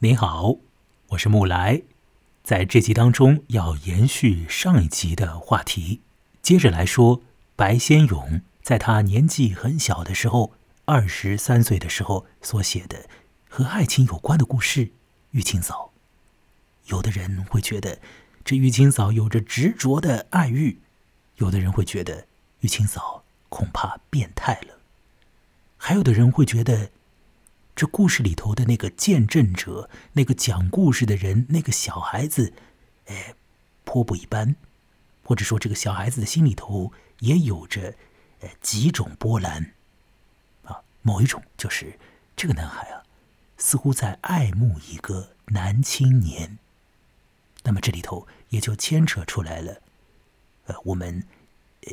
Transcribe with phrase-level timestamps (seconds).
[0.00, 0.54] 您好，
[1.08, 1.82] 我是木来，
[2.44, 6.02] 在这集当中要延续上一集的话题，
[6.40, 7.20] 接着来说
[7.56, 10.52] 白先勇在他年纪很小的时候，
[10.84, 13.08] 二十三岁的时候所写的
[13.48, 14.86] 和爱情有关的故事
[15.32, 15.90] 《玉清嫂》。
[16.92, 17.98] 有的人会觉得
[18.44, 20.78] 这玉清嫂有着执着的爱欲，
[21.38, 22.28] 有的人会觉得
[22.60, 24.78] 玉清嫂恐怕变态了，
[25.76, 26.90] 还有的人会觉得。
[27.78, 32.52] 这故事里头的那个见证者，那个讲故事的人，那个小孩子，
[33.06, 33.36] 哎，
[33.84, 34.56] 颇不一般，
[35.22, 37.94] 或者说这个小孩子的心里头也有着
[38.40, 39.74] 呃几种波澜
[40.64, 40.82] 啊。
[41.02, 41.96] 某一种就是
[42.34, 43.04] 这个男孩啊，
[43.56, 46.58] 似乎在爱慕一个男青年。
[47.62, 49.80] 那么这里头也就牵扯出来了，
[50.64, 51.24] 呃，我们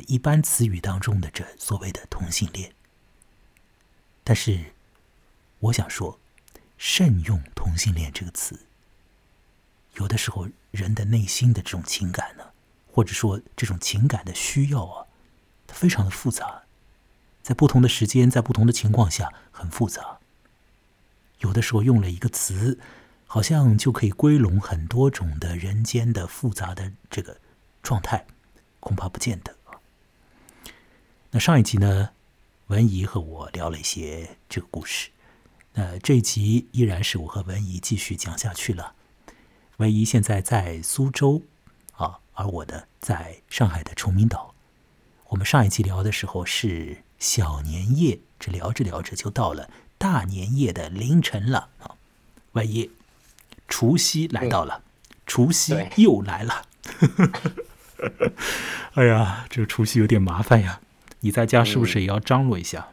[0.08, 2.72] 一般词语当中的这所谓的同性恋，
[4.24, 4.72] 但是。
[5.60, 6.18] 我想说，
[6.76, 8.60] 慎用“同性恋”这个词。
[9.94, 12.44] 有的时候，人的内心的这种情感呢，
[12.92, 15.06] 或者说这种情感的需要啊，
[15.66, 16.64] 它非常的复杂，
[17.42, 20.18] 在不同的时间，在不同的情况下，很复杂。
[21.38, 22.78] 有的时候用了一个词，
[23.26, 27.40] 好像就可以归拢很多种的人间的复杂的这个
[27.82, 28.26] 状态，
[28.80, 29.56] 恐怕不见得
[31.30, 32.10] 那上一集呢，
[32.66, 35.10] 文怡和我聊了一些这个故事。
[35.76, 38.94] 呃，这一集依然是我和文怡继续讲下去了。
[39.76, 41.42] 文怡现在在苏州，
[41.92, 44.54] 啊，而我呢在上海的崇明岛。
[45.28, 51.96] 我们上一期聊的时候是小年夜，这聊着聊着就到了大年夜的凌晨了啊。
[52.52, 52.90] 文怡，
[53.68, 54.82] 除夕来到了，
[55.26, 56.64] 除夕又来了。
[58.94, 60.80] 哎呀，这个除夕有点麻烦呀。
[61.20, 62.88] 你在家是不是也要张罗一下？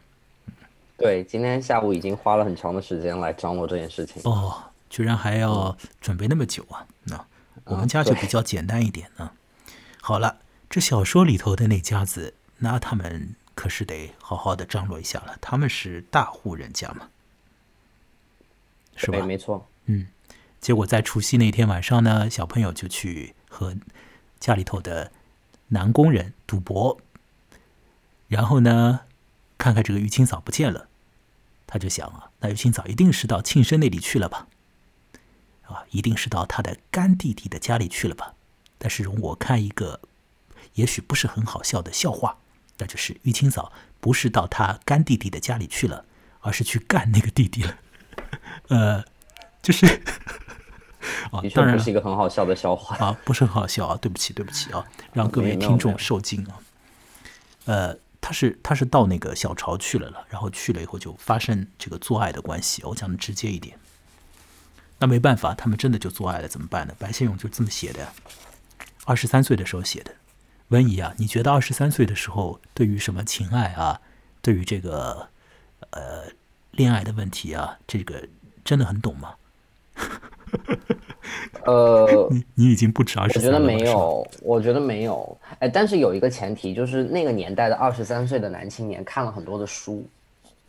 [0.95, 4.21] 对，今天下午已经花了很长的时间来张罗这件事情。
[4.23, 6.85] 哦，居然还要准备那么久啊！
[7.05, 7.25] 那
[7.65, 9.31] 我们家就比较简单一点呢。
[10.01, 10.37] 好了，
[10.69, 15.35] 这小说里头的那家子，那他们可是得好好的张罗一下了。
[15.41, 17.09] 他们是大户人家嘛，
[18.95, 19.25] 是吧？
[19.25, 19.67] 没错。
[19.87, 20.07] 嗯，
[20.61, 23.75] 结果在除夕那天晚上呢，小朋友就去和
[24.39, 25.11] 家里头的
[25.69, 27.01] 男工人赌博，
[28.27, 29.01] 然后呢？
[29.63, 30.89] 看看这个玉清嫂不见了，
[31.65, 34.47] 他就想啊，那玉清嫂一定是到庆生那里去了吧？
[35.67, 38.33] 啊，一定是到他的干弟弟的家里去了吧？
[38.77, 40.01] 但是容我看一个，
[40.73, 42.39] 也许不是很好笑的笑话，
[42.79, 46.03] 那就是玉清嫂不是到他干弟弟的家里去了，
[46.41, 47.77] 而是去干那个弟弟了。
[48.67, 49.05] 呃，
[49.61, 49.85] 就是
[51.31, 56.59] 啊，当然是一个很好笑的笑话啊，不是很好笑啊，对不起，对不起啊，让各位听众受惊啊。
[57.63, 57.97] 呃。
[58.23, 62.81] 他是他是到那个小巢去了了，然后去了以后就发生这个做爱的关系。
[62.85, 63.77] 我讲的直接一点，
[64.99, 66.95] 那没办法，他们真的就做爱了，怎么办呢？
[66.97, 68.13] 白先勇就这么写的，
[69.03, 70.15] 二十三岁的时候写的。
[70.69, 73.99] 文怡啊，你觉得二十三岁的时候对于什么情爱啊，
[74.41, 75.27] 对于这个
[75.89, 76.31] 呃
[76.71, 78.29] 恋爱的问题啊，这个
[78.63, 79.35] 真的很懂吗？
[81.65, 85.37] 呃，你你已经不止二十，我觉得没有，我觉得没有。
[85.59, 90.05] 哎，但是有一个前提，就是那个年代的二十三岁的男青年看了很多的书，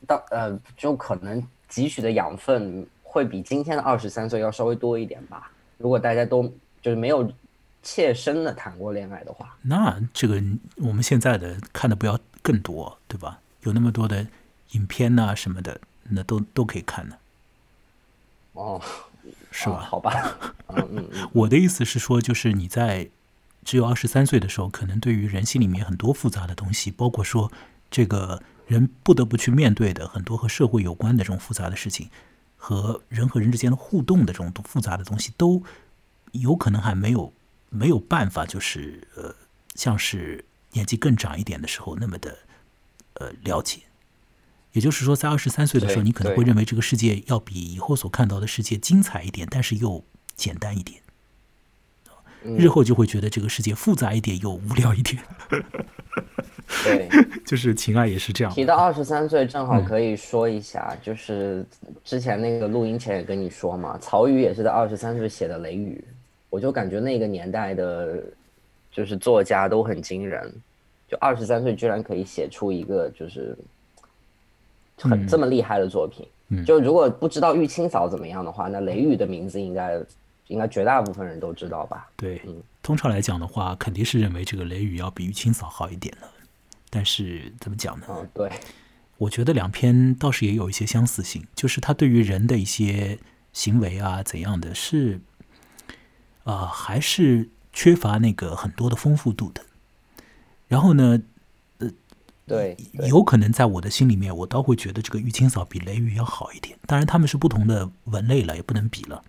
[0.06, 5.50] 到呃，就可能汲取的养分会比今天的二十三岁要稍微多一点吧。
[5.78, 6.44] 如果大家都
[6.80, 7.28] 就是没有
[7.82, 10.40] 切身的谈过恋爱的话，那这个
[10.76, 13.40] 我们现在的看的不要更多，对吧？
[13.62, 14.24] 有那么多的
[14.72, 17.16] 影片呐什么的，那都都可以看的。
[18.52, 18.80] 哦。
[19.56, 19.86] 是吧？
[19.88, 20.36] 好吧，
[20.74, 21.28] 嗯嗯嗯。
[21.32, 23.08] 我的意思是说，就是你在
[23.64, 27.52] 只有二十三岁的时候，可能对于人性里面很多复杂的东西，包括说
[27.88, 32.10] 这个人不得不去面对的很多和社会有关的这种复杂的事情，
[32.56, 35.62] 和人和人之间的互动的这种复杂的东西，都
[36.32, 37.32] 有可能还没有
[37.70, 39.32] 没有办法，就是呃，
[39.76, 42.36] 像是年纪更长一点的时候那么的
[43.14, 43.78] 呃了解。
[44.74, 50.04] 也就是说，在二十三岁的时候，你可能会认为这个世界要比以后所看到的世界精彩一点，但是又
[50.34, 51.00] 简单一点。
[52.42, 55.22] 日后就会觉得这个世界复杂一点又无聊一点。
[56.82, 57.08] 对，
[57.46, 58.52] 就是情爱也是这样。
[58.52, 61.64] 提到二十三岁，正好可以说一下，就是
[62.04, 66.04] 之前那个录音前也跟你说嘛，曹禺也是在二十三岁写的《雷雨》，
[66.50, 68.20] 我就感觉那个年代的，
[68.90, 70.52] 就是作家都很惊人，
[71.08, 73.56] 就二十三岁居然可以写出一个就是。
[74.96, 80.00] 很这么厉害的作品，嗯就如果不知道玉清嫂怎么样的话，那雷雨的名字应该
[80.48, 82.08] 应该绝大部分人都知道吧？
[82.16, 82.40] 对，
[82.82, 86.28] 通常来讲的话，肯定是认为这个雷雨要比玉清嫂好一点的。
[86.90, 88.06] 但是怎么讲呢？
[88.08, 88.50] 嗯，对，
[89.18, 93.18] 我觉得两篇倒是也有一些相似性，就是他对于人的一些
[93.52, 95.20] 行为啊怎样的，是
[96.44, 99.62] 啊，还是缺乏那个很多的丰富度的。
[100.68, 101.20] 然后呢，呃，
[102.46, 102.76] 对，
[103.08, 106.78] 有可能在我的心里面，我倒会觉得这个玉清嫂比雷雨要好一点。
[106.86, 109.22] 当然，他们是不同的文类了，也不能比了，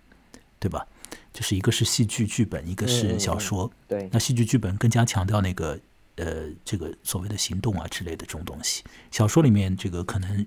[0.58, 0.86] 对吧？
[1.32, 3.70] 就是一个是戏剧剧本，一个是小说。
[3.88, 5.78] 对，那戏剧剧本更加强调那个
[6.16, 8.82] 呃，这个所谓的行动啊之类的这种东西。
[9.10, 10.46] 小说里面这个可能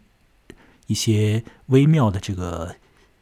[0.87, 2.75] 一些微妙的这个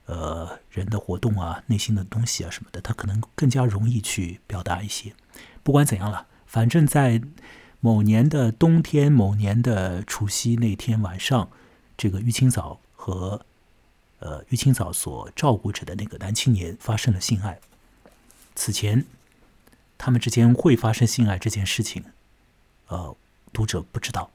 [0.06, 5.14] 呃人的活动啊、内心的东西啊什么的，他可能更加容易去表达一些。
[5.64, 7.22] 不管怎样了，反正在
[7.80, 11.50] 某年的冬天，某年的除夕那天晚上，
[11.98, 13.46] 这个玉清嫂和。
[14.20, 17.60] 呃，玉清嫂所照顾着的那个男青年发生了性爱。
[18.56, 19.06] 此前，
[19.96, 22.04] 他们之间会发生性爱这件事情，
[22.88, 23.16] 呃，
[23.54, 24.32] 读者不知道。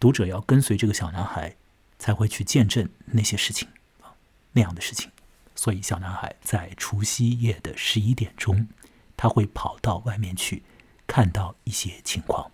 [0.00, 1.56] 读者要跟随这个小男孩，
[1.98, 3.68] 才会去见证那些事情
[4.00, 4.16] 啊，
[4.52, 5.10] 那样的事情。
[5.54, 8.66] 所以，小男孩在除夕夜的十一点钟，
[9.14, 10.62] 他会跑到外面去，
[11.06, 12.50] 看到一些情况。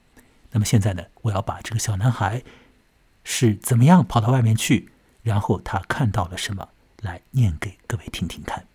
[0.51, 2.43] 那么现在呢，我要把这个小男孩
[3.25, 4.91] 是怎么样跑到外面去。
[5.23, 6.69] 然后他看到了什么？
[7.01, 8.67] 来念给各位听听看。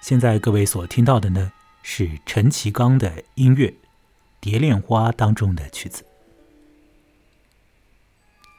[0.00, 1.52] 现在各位所听到的呢，
[1.82, 3.68] 是陈其刚的音乐
[4.38, 6.04] 《蝶恋花》当中的曲子。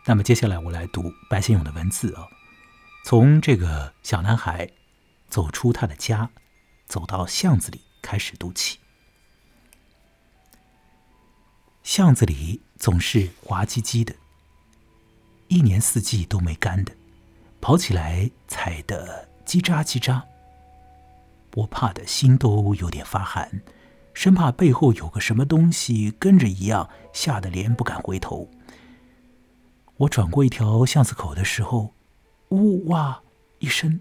[0.05, 2.27] 那么接下来我来读白先勇的文字啊，
[3.07, 4.67] 从这个小男孩
[5.29, 6.27] 走出他的家，
[6.87, 8.79] 走到巷子里开始读起。
[11.83, 14.15] 巷子里总是滑唧唧的，
[15.49, 16.93] 一年四季都没干的，
[17.61, 20.19] 跑起来踩得叽喳叽喳。
[21.53, 23.61] 我怕的心都有点发寒，
[24.15, 28.49] 生怕背后有个什么东西跟着一样，吓得连不敢回头。
[29.97, 31.93] 我转过一条巷子口的时候，
[32.49, 33.21] 呜哇
[33.59, 33.99] 一声，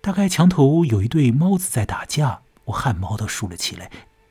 [0.00, 3.90] 大概墙头有一对猫子在打架，我汗毛都竖了起来。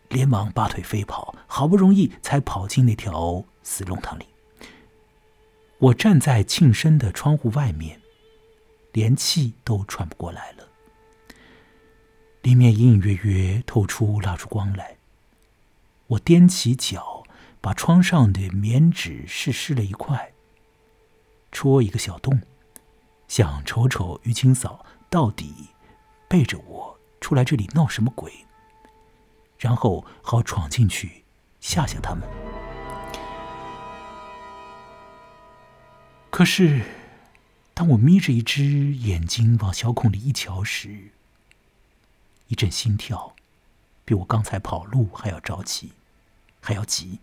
[0.09, 4.27] 连忙拔腿飞跑，好不容易才跑进那条死弄堂里。
[5.79, 7.99] 我站在庆生的窗户外面，
[8.91, 10.67] 连气都喘不过来了。
[12.43, 14.97] 里面隐隐约约透出蜡烛光来。
[16.05, 17.23] 我踮起脚，
[17.59, 20.33] 把窗上的棉纸试湿了一块，
[21.51, 22.39] 戳一个小洞，
[23.27, 25.69] 想瞅瞅于清嫂到底
[26.27, 28.31] 背着我出来这里闹什么鬼。
[29.57, 31.23] 然后好闯进去
[31.61, 32.27] 吓吓他们。
[36.29, 36.81] 可是，
[37.73, 38.63] 当我眯着一只
[38.95, 41.11] 眼睛往小孔里一瞧时，
[42.47, 43.35] 一阵心跳，
[44.03, 45.93] 比我刚才跑路还要着急，
[46.59, 47.19] 还要急，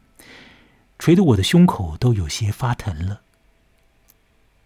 [0.99, 3.23] 捶得我的胸口都有些发疼了。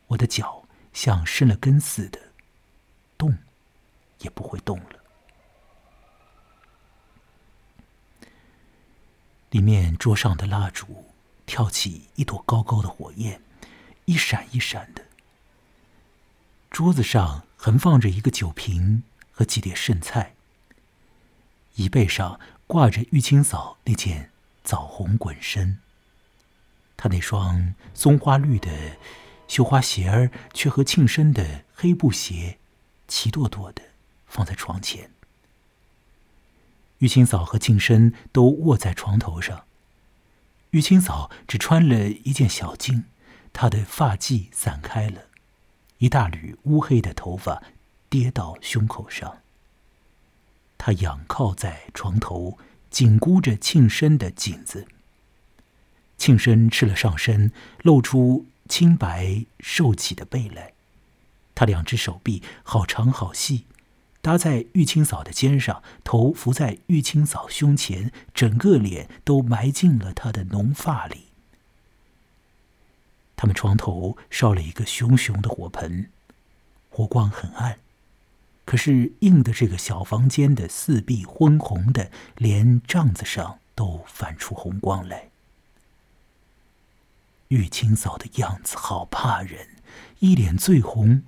[0.09, 0.63] 我的脚
[0.94, 2.19] 像生了根似的，
[3.19, 3.37] 动
[4.20, 5.00] 也不会动了。
[9.50, 11.12] 里面桌上的蜡烛
[11.44, 13.43] 跳起一朵高高的火焰，
[14.06, 15.05] 一闪一闪的。
[16.70, 20.35] 桌子上横放着一个酒瓶和几碟剩菜。
[21.75, 24.31] 椅背上挂着玉清嫂那件
[24.62, 25.79] 枣红滚身，
[26.97, 28.70] 她那双松花绿的
[29.55, 32.59] 绣花鞋儿却和庆生的黑布鞋
[33.07, 33.83] 齐垛垛的
[34.26, 35.12] 放在床前。
[36.99, 39.62] 玉清嫂和庆生都卧在床头上。
[40.71, 43.05] 玉清嫂只穿了一件小巾，
[43.52, 45.26] 她的发髻散开了，
[45.99, 47.62] 一大缕乌黑的头发
[48.09, 49.38] 跌到胸口上。
[50.76, 52.59] 她仰靠在床头，
[52.90, 54.88] 紧箍着庆生的颈子。
[56.19, 57.52] 庆生吃了上身，
[57.83, 60.73] 露出清白瘦起的背来。
[61.54, 63.66] 他两只手臂好长好细。
[64.21, 71.25] 搭在玉清嫂的肩上，头伏在玉清嫂胸前，整个脸都埋进了她的浓发里。
[73.37, 76.11] 他们床头烧了一个熊熊的火盆，
[76.88, 77.80] 火光很暗，
[78.64, 85.28] 可是映的这个小房间的四壁昏红的，连帐子上都泛出红光来。
[87.49, 89.69] 玉清嫂的样子好怕人，
[90.21, 91.23] 一脸醉红。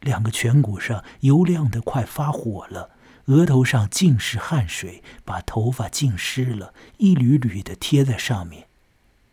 [0.00, 2.90] 两个颧骨上油亮的快发火了，
[3.26, 8.66] 额头上尽是汗水，把头发浸湿了，一缕缕的贴在上面。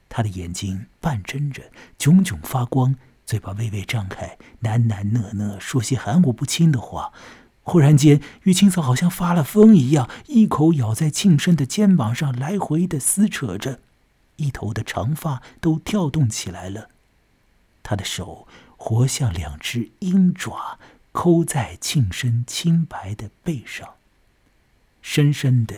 [0.07, 1.63] 他的眼睛半睁着，
[1.97, 2.95] 炯炯发光，
[3.25, 7.11] 嘴巴微微张开，喃喃讷讷说些含糊不清的话。
[7.63, 13.79] 忽然间，玉清嫂好像发了疯一样，一口咬在庆生的肩膀上，来回的撕扯着，
[14.41, 16.89] 一头的长发都跳动起来了。
[17.83, 20.79] 他的手活像两只鹰爪，
[21.11, 23.95] 抠在庆生清白的背上，
[25.01, 25.75] 深深的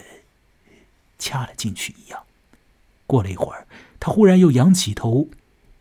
[1.19, 2.23] 掐了进去一样。
[3.05, 3.67] 过了一会儿，
[3.99, 5.29] 他忽然又仰起头，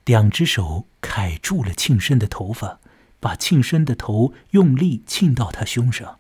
[0.05, 2.81] 两只手揩住了庆生的头发，
[3.21, 6.19] 把庆生的头用力沁到他胸上。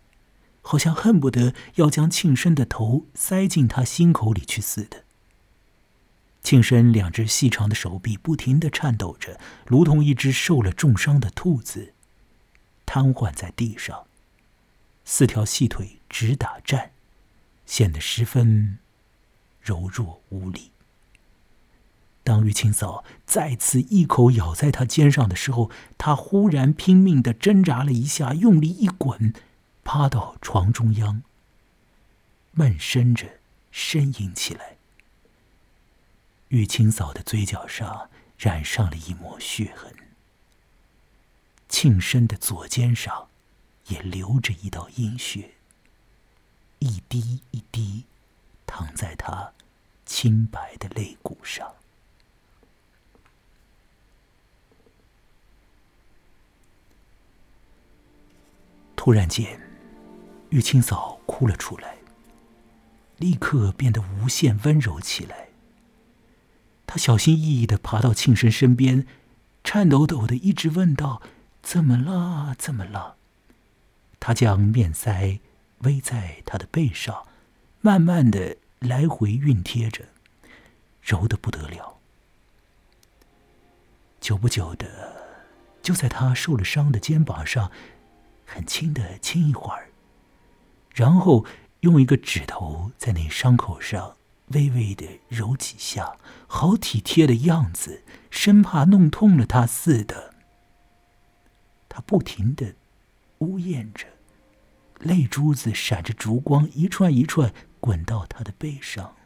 [0.64, 5.01] 好像恨不得要将庆生的头塞进他心口里去似的。
[6.42, 11.94] 庆生两只细长的手臂不停的颤抖着，如同一只受了重伤的兔子，
[12.84, 14.06] 瘫痪在地上，
[15.04, 16.90] 四条细腿直打颤，
[17.64, 18.78] 显得十分
[19.60, 20.72] 柔弱无力。
[22.24, 29.32] 当玉清嫂再次一口咬在他肩上的时候，他忽然拼命的挣扎了一下，用力一滚。
[29.84, 31.24] 趴到床中央，
[32.52, 33.40] 闷声着
[33.72, 34.76] 呻吟起来。
[36.52, 39.90] 玉清嫂的嘴角上染上了一抹血痕，
[41.66, 43.30] 庆生的左肩上
[43.86, 45.52] 也流着一道阴血，
[46.78, 48.04] 一滴一滴
[48.66, 49.54] 淌在他
[50.04, 51.74] 清白的肋骨上。
[58.94, 59.58] 突然间。
[60.50, 61.96] 玉清嫂哭了出来，
[63.16, 65.41] 立刻变得无限温柔起来。
[66.92, 69.06] 他小心翼翼的爬到庆生身边，
[69.64, 71.22] 颤抖抖的一直问道
[71.62, 72.54] ：“怎么了？
[72.58, 73.16] 怎么了？”
[74.20, 75.40] 他将面腮
[75.84, 77.26] 偎在他的背上，
[77.80, 80.04] 慢慢的来回熨贴着，
[81.00, 81.96] 柔的不得了。
[84.20, 85.24] 久不久的，
[85.80, 87.70] 就在他受了伤的肩膀上，
[88.44, 89.88] 很轻的亲一会儿。
[90.94, 91.46] 然后
[91.80, 94.14] 用一个指头在那伤口上
[94.52, 96.16] 微微的揉几下，
[96.46, 100.34] 好体贴的样子，生怕弄痛了他似的。
[101.88, 102.74] 他不停的
[103.38, 104.06] 呜咽着，
[104.98, 109.16] 泪珠子闪着烛光，一串一串滚到他的背上。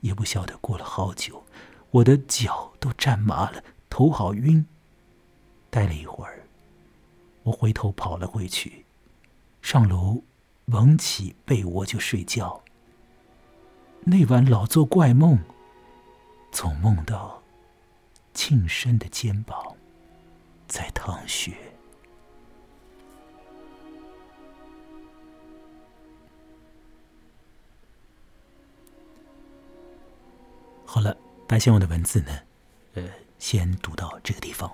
[0.00, 1.44] 也不晓得过了好久，
[1.90, 4.66] 我的脚都站麻了，头好晕。
[5.70, 6.46] 待了一会儿，
[7.42, 8.84] 我回头跑了回去。
[9.60, 10.22] 上楼，
[10.66, 12.62] 蒙起被窝就睡觉。
[14.08, 15.36] 那晚老做怪梦，
[16.52, 17.42] 总梦到
[18.32, 19.76] 庆生的肩膀
[20.68, 21.56] 在淌血。
[30.84, 31.16] 好了，
[31.48, 32.38] 白先勇的文字呢，
[32.94, 33.02] 呃，
[33.40, 34.70] 先读到这个地方。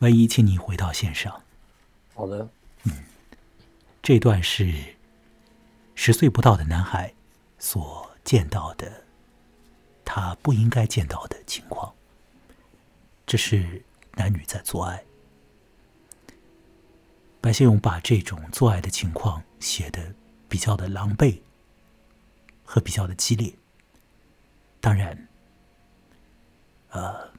[0.00, 1.40] 万一，请你回到线上。
[2.12, 2.48] 好的。
[2.82, 3.04] 嗯。
[4.02, 4.74] 这段是
[5.94, 7.14] 十岁不到的男孩
[7.60, 9.04] 所见到的，
[10.04, 11.94] 他不应该见到的情况。
[13.24, 15.04] 这是男女在做爱。
[17.40, 20.14] 白先勇把这种做爱的情况写的
[20.48, 21.40] 比较的狼狈
[22.64, 23.54] 和比较的激烈。
[24.80, 25.28] 当然，
[26.88, 27.30] 呃，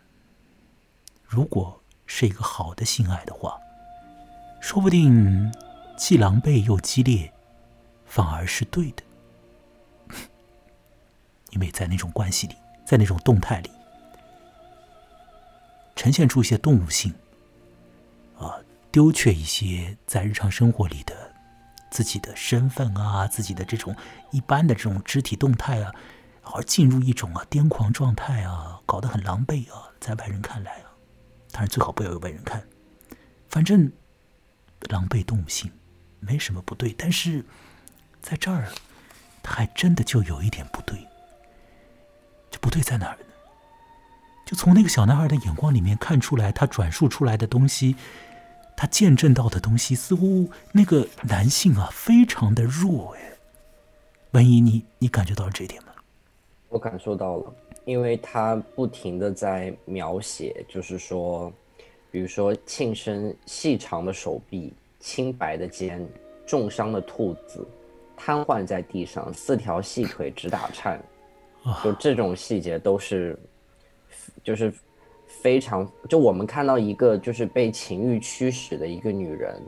[1.25, 3.59] 如果是一个好的性爱的话，
[4.61, 5.51] 说不定。
[5.97, 7.31] 既狼狈又激烈，
[8.07, 9.03] 反而是对的，
[11.51, 12.55] 因为在那种关系里，
[12.85, 13.71] 在那种动态里，
[15.95, 17.13] 呈现出一些动物性，
[18.37, 18.55] 啊，
[18.91, 21.33] 丢却一些在日常生活里的
[21.89, 23.95] 自己的身份啊，自己的这种
[24.31, 25.93] 一般的这种肢体动态啊，
[26.41, 30.91] 而进入一种啊癫狂状态啊，搞得很狼狈啊，在外人看来啊，
[31.51, 32.65] 当然最好不要有外人看，
[33.47, 33.91] 反正
[34.89, 35.71] 狼狈动物性。
[36.23, 37.43] 没什么不对，但是
[38.21, 38.71] 在这儿，
[39.41, 41.03] 他还真的就有一点不对。
[42.51, 43.25] 这不对在哪儿呢？
[44.45, 47.95] 就从那个小男孩的眼光里面看出来，他转述出来的东西，
[48.77, 53.21] 他见证到的东西，似乎那个男性啊，非常的弱哎。
[54.31, 55.93] 文怡，你你感觉到了这一点吗？
[56.69, 57.53] 我感受到了，
[57.85, 61.51] 因为他不停的在描写，就是说，
[62.11, 64.71] 比如说庆生细长的手臂。
[65.03, 66.07] 清白的肩，
[66.45, 67.67] 重伤的兔子，
[68.15, 71.01] 瘫痪在地上，四条细腿直打颤，
[71.83, 73.37] 就这种细节都是，
[74.43, 74.73] 就是
[75.27, 79.61] 非常就我们看到一个就是被情欲驱使的一个女人，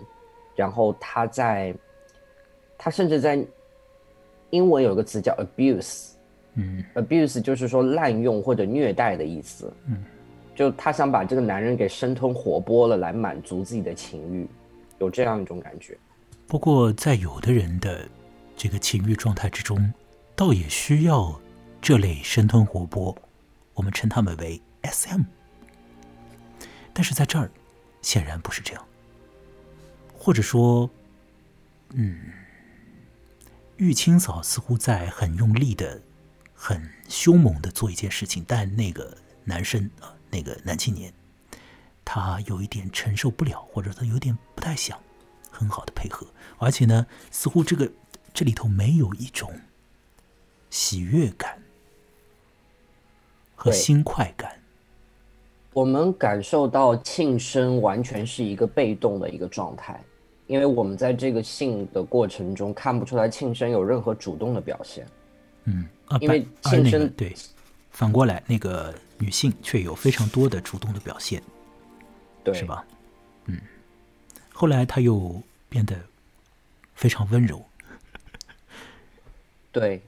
[0.56, 1.74] 然后她在，
[2.78, 3.44] 她甚至在
[4.50, 6.12] 英文有个词叫 abuse，
[6.56, 10.04] 嗯，abuse 就是说滥用或者虐待的意思，嗯，
[10.56, 14.48] 就她想把这个男人给生吞活剥了来满足自己的情欲。
[15.00, 15.98] 有这样一种感觉，
[16.48, 18.08] 不过在有的人的
[18.56, 19.94] 这个情欲状态之中，
[20.34, 21.38] 倒也需要
[21.84, 23.14] 这类生吞活剥，
[23.74, 25.24] 我们称他们为 S.M。
[26.94, 27.52] 但是在这儿，
[28.02, 28.88] 显然不是这样，
[30.18, 30.90] 或者说，
[31.90, 32.32] 嗯，
[33.76, 36.02] 玉清嫂似乎在很用力的、
[36.54, 41.14] 很凶猛的做一件事情，但那个男生啊，那个男青年，
[42.06, 44.98] 他有一点承受不了，或者他有点不太想
[45.52, 46.26] 很好的配合，
[46.60, 47.92] 而且呢，似乎这个
[48.34, 49.60] 这里头没有一种
[50.70, 51.62] 喜悦感
[53.56, 54.52] 和对新快感。
[55.74, 60.00] 我们感受到庆生完全是一个被动的一个状态，
[60.46, 65.08] 因为我们在这个性的过程中看不出来庆生有任何主动的表现。
[65.64, 67.34] 嗯，啊，因为庆生对，
[67.90, 71.42] 反过来那个女性却有非常多的主动的表现，
[72.44, 72.66] 对，是？
[72.66, 72.86] 吧？
[73.46, 73.60] 嗯，
[74.54, 75.96] 后来她又变得
[76.94, 77.64] 非常温柔，
[79.72, 80.02] 对，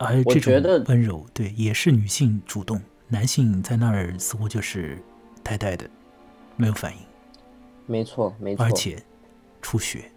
[0.00, 4.98] 而我这种觉得温柔，对，也是女性主动，男性在那儿似乎就是
[5.42, 5.88] 呆呆的，
[6.56, 6.98] 没有反应，
[7.86, 8.64] 没错，没错。
[8.64, 9.02] 而且
[9.60, 10.10] 出血，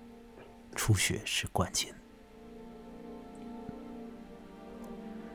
[0.73, 1.93] 出血是关键。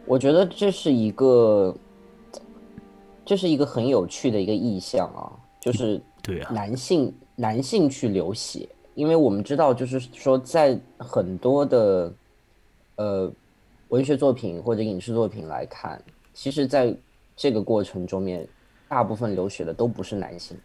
[0.07, 1.77] 我觉得这是一个，
[3.27, 5.29] 这是一个很有趣的一个意象啊，
[5.61, 12.11] 就是 对啊，男性男性去流血，因为我们知道，就是说在很多的
[12.97, 13.31] 呃
[13.89, 16.01] 文学作品或者影视作品来看，
[16.35, 16.95] 其实在
[17.37, 18.47] 这个过程中面，
[18.89, 20.57] 大部分流血的都不是男性，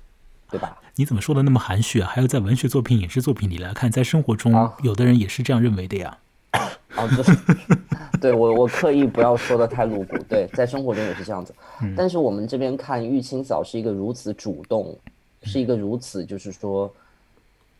[0.50, 0.78] 对吧？
[0.96, 2.10] 你怎么说的那么含蓄啊？
[2.12, 6.18] 还有在文学作品、影视作品里来看，在生活中啊，有的人也是这样认为的呀。
[6.96, 7.36] 哦，这是
[8.22, 11.54] 对 我我刻意不要说的太露骨，对，在生活中也是这样子。
[11.98, 14.96] 但是我们这边看玉清嫂是一个如此主动，
[15.42, 16.94] 是一个如此就是说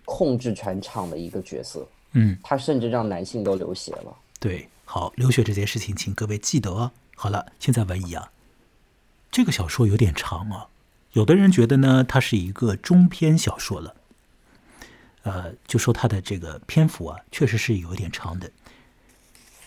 [0.06, 4.16] 控制全场的一个角色，嗯，她甚至让男性都流血了。
[4.40, 6.92] 对，好，流血这件事情，请各位记得哦。
[7.16, 8.30] 好了，现在文艺啊，
[9.32, 10.68] 这个小说有点长啊，
[11.14, 13.96] 有的人觉得呢，它是一个中篇小说了。
[15.24, 18.52] 呃，就说它的这个篇幅啊，确实是有一点长的。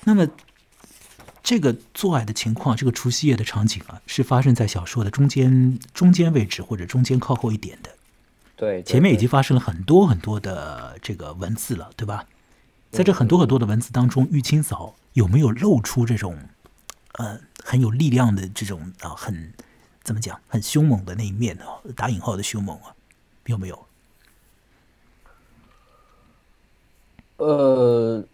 [0.04, 0.28] 那么，
[1.42, 7.90] 这个做爱的情况，这个除夕夜的场景啊，是发生在小说的中间中间位置或者中间靠后一点的。
[8.54, 12.24] 对，对前面已经发生了很多很多的这个文字了，对吧？
[12.90, 16.38] 在这很多很多的文字当中，玉清嫂有没有露出这种
[17.12, 19.52] 呃很有力量的这种啊、很
[20.02, 21.66] 怎么讲很凶猛的那一面啊？
[21.94, 22.94] 打引号的凶猛啊，
[23.46, 23.86] 有没有？
[27.38, 28.24] 呃，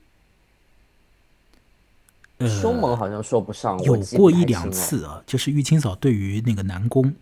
[2.38, 4.70] 呃凶猛好像说不上，我有过一两。
[4.70, 7.16] 次啊，就是玉清嫂对于那个南宫，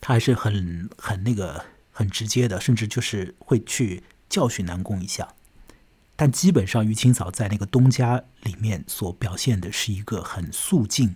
[0.00, 5.32] 她还是很很那个很直接的，甚至就是会去教训南宫一下。
[6.20, 11.14] 但基本上于清嫂在那个东家里面所表现的是一个很肃静，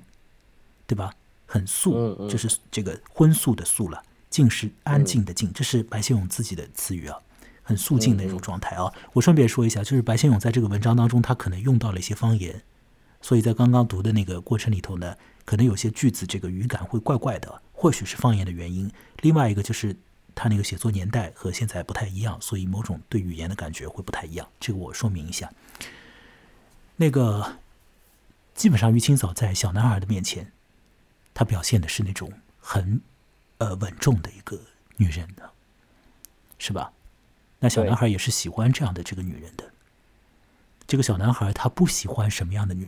[0.86, 1.12] 对吧？
[1.44, 7.18] 很肃，就是这个荤素的素了，静是安静的静，这是白先勇自己的词语啊。
[7.62, 8.90] 很肃静的嗯一种状态啊！
[9.12, 12.62] 我顺便说一下，就是白先勇在这个文章当中，他可能用到了一些方言，
[13.20, 18.90] 所以在刚刚读的那个过程里头呢，可能有些句子这个语感会怪怪的，或许是方言的原因。
[19.20, 19.94] 另外一个就是
[20.34, 24.48] 他那个写作年代和现在不太一样，所以某种对语言的感觉会不太一样。
[24.58, 25.52] 这个我说明一下。
[26.96, 27.56] 那个
[28.54, 30.52] 基本上于清嫂在小男孩的面前，
[31.32, 33.00] 她表现的是那种很
[33.58, 34.60] 呃稳重的一个
[34.96, 35.50] 女人的，
[36.58, 36.92] 是吧？
[37.58, 39.70] 那小男孩也是喜欢这样的这个女人的。
[40.86, 42.84] 这个小男孩他不喜欢什么样的女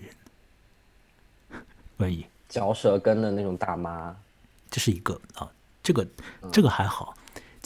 [1.50, 1.62] 人？
[1.96, 4.14] 文艺，嚼舌根的那种大妈，
[4.70, 5.50] 这是一个啊，
[5.82, 6.06] 这个
[6.52, 7.15] 这个还好。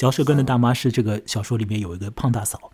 [0.01, 2.73] 嚼舌根的大妈是这个小说里面有一个胖大嫂，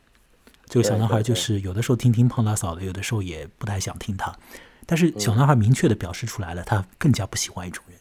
[0.66, 4.32] 这个小男孩就是有的时候听听胖大嫂的，有的时候也不太想听她。
[4.86, 7.98] 但是小男孩明确的表示出来了，他更加不喜欢一种人，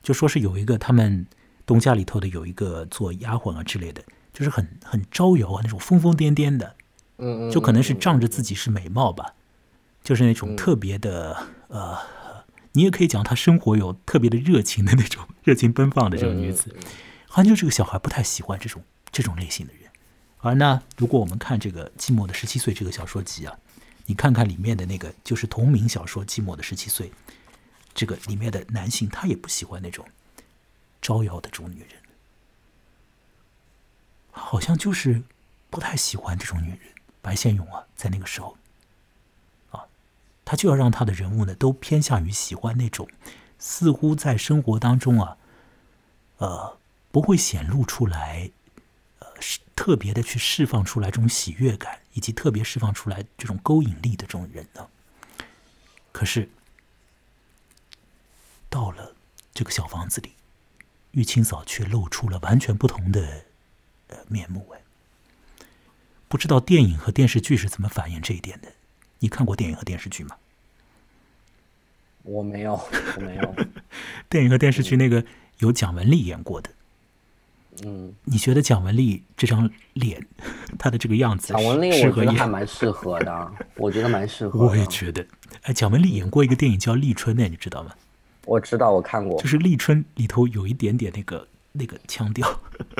[0.00, 1.26] 就说是有一个他们
[1.66, 4.00] 东家里头的有一个做丫鬟啊之类的，
[4.32, 6.76] 就是很很招摇啊那种疯疯癫癫的，
[7.18, 9.34] 嗯嗯，就可能是嗯仗着自己是美貌吧，
[10.04, 11.98] 就是那种特别的呃，
[12.74, 16.72] 你也可以讲他生活有特别的热情的那种热情奔放的这种女子，
[17.32, 19.88] 好像就这个小孩不太喜欢这种这种类型的人。
[20.38, 23.56] 而呢，如果我们看这个《寂寞的十七岁》这个小说集啊，
[24.06, 27.08] 你看看里面的那个就是同名小说《寂寞的十七岁》，
[27.94, 30.04] 这个里面的男性他也不喜欢那种
[31.00, 31.90] 招摇的这种女人，
[34.32, 35.22] 好像就是
[35.68, 36.80] 不太喜欢这种女人。
[37.22, 38.56] 白先勇啊，在那个时候，
[39.70, 39.84] 啊，
[40.44, 43.06] 他就要让他的人物呢都偏向于喜欢那种
[43.58, 45.36] 似乎在生活当中啊，
[46.38, 46.78] 呃，
[47.10, 48.50] 不会显露出来，
[49.18, 54.88] 呃，是特别的去释放出来这种喜悦感，以及特别释放出来这种勾引力的这种人呢。
[56.12, 56.48] 可是，
[58.68, 59.14] 到了
[59.52, 60.32] 这个小房子里，
[61.12, 63.44] 玉清嫂却露出了完全不同的
[64.08, 64.68] 呃面目。
[64.74, 64.80] 哎，
[66.28, 68.72] 不知道电影和电视剧是怎么反映这一点的？
[69.18, 70.36] 你看过电影和电视剧吗？
[72.22, 72.74] 我没有，
[73.16, 73.54] 我没有。
[74.28, 75.24] 电影和电视剧那个
[75.58, 76.70] 有蒋雯丽演过的。
[77.84, 80.20] 嗯，你觉得蒋雯丽这张脸，
[80.78, 84.66] 她的这个样子，蒋雯丽我觉得还蛮适合的， 我觉得蛮适合。
[84.66, 85.24] 我也觉得，
[85.62, 87.90] 哎，蒋雯丽演过一个电影叫《立春》呢，你知道吗？
[88.46, 89.40] 我知道，我看过。
[89.40, 92.48] 就是《立春》里头有一点点那个那个腔调。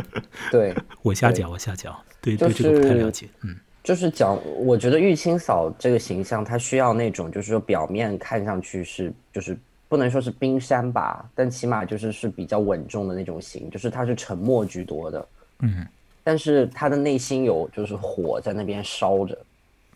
[0.50, 3.26] 对，我瞎讲，我瞎讲，对对这个不太了解。
[3.42, 9.58] 嗯，就是讲，我觉得玉清嫂这个形象，她需要那种，就是说表面看上去是就是。
[9.90, 15.84] 不能说是冰山吧，但起码就是是比较稳重的那种型，就是他是沉默居多的，嗯，
[16.22, 19.36] 但是他的内心有就是火在那边烧着，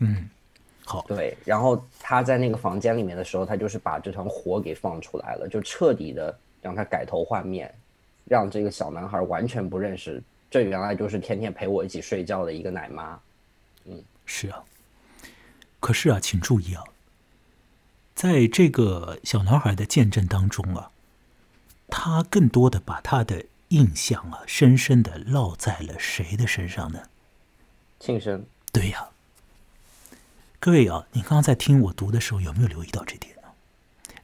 [0.00, 0.28] 嗯，
[0.84, 7.72] 好，对，然后他在那个房间里面的时候，他就是把这团火给放出来了，就彻底的让他改头换面，
[8.24, 13.16] 让这个小男孩完全不认识，这原来就是天天陪我一起睡觉的一个奶妈，
[13.84, 14.60] 嗯，是啊，
[15.78, 16.82] 可是啊，请注意啊。
[18.14, 20.90] 在这个小男孩的见证当中啊，
[21.88, 27.02] 他更多的把他的印象啊，深深的烙在了谁的身上呢？
[27.98, 28.44] 庆生。
[28.72, 29.08] 对呀。
[30.60, 33.48] 各位啊，你刚刚在听我读的时候，有没有留意到这点呢？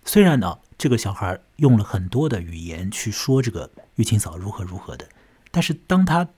[0.04, 5.08] 虽然呢，这个小孩用了很多的语言去说这个玉清嫂如何如何的，
[5.50, 6.28] 但是当他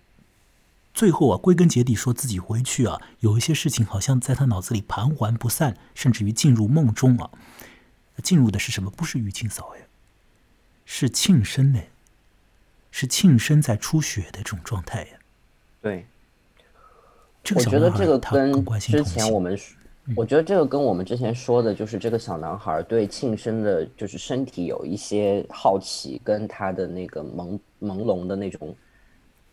[0.95, 7.31] 最后啊，归根结底说自己回去啊，有一些事情好像在他脑子里盘桓不散，甚至于进入梦中啊。
[8.23, 8.91] 进入的是什么？
[8.91, 9.87] 不是玉清嫂哎，
[10.85, 11.81] 是庆生呢，
[12.91, 15.19] 是庆生在出血的这种状态呀。
[15.81, 16.07] 对，
[17.43, 19.59] 这个我觉得这个跟之前我们，
[20.15, 28.77] 我觉得这个跟我们之前说的，就是这个小男孩对庆生的，就是身体有一些好奇，跟他的那个朦朦胧的那种。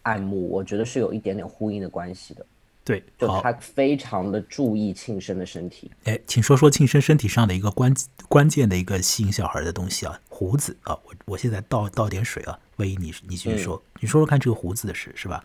[0.01, 2.45] 爱慕，我觉得是有一点点呼应的关系的。
[2.83, 5.91] 对，就他非常的注意庆生的身体。
[6.05, 7.93] 哎，请说说庆生身体上的一个关
[8.27, 10.97] 关键的一个吸引小孩的东西啊，胡子啊。
[11.05, 15.43] 我我现在倒倒点水啊，万一，你你继续说，你说说看这个胡子的事是吧？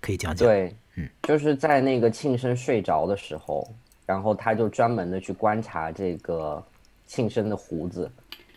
[0.00, 0.48] 可以讲讲。
[0.48, 3.72] 对，嗯，就是在那个庆生睡着的时候，
[4.04, 6.60] 然后他就专门的去观察这个
[7.06, 8.10] 庆生的胡子，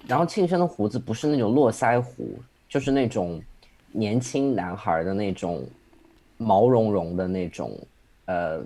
[0.07, 3.39] 然后庆生的胡子不是那种络腮胡，就是那种。
[3.95, 5.63] 年轻男孩的那种
[6.37, 7.79] 毛茸茸的那种
[8.25, 8.59] 呃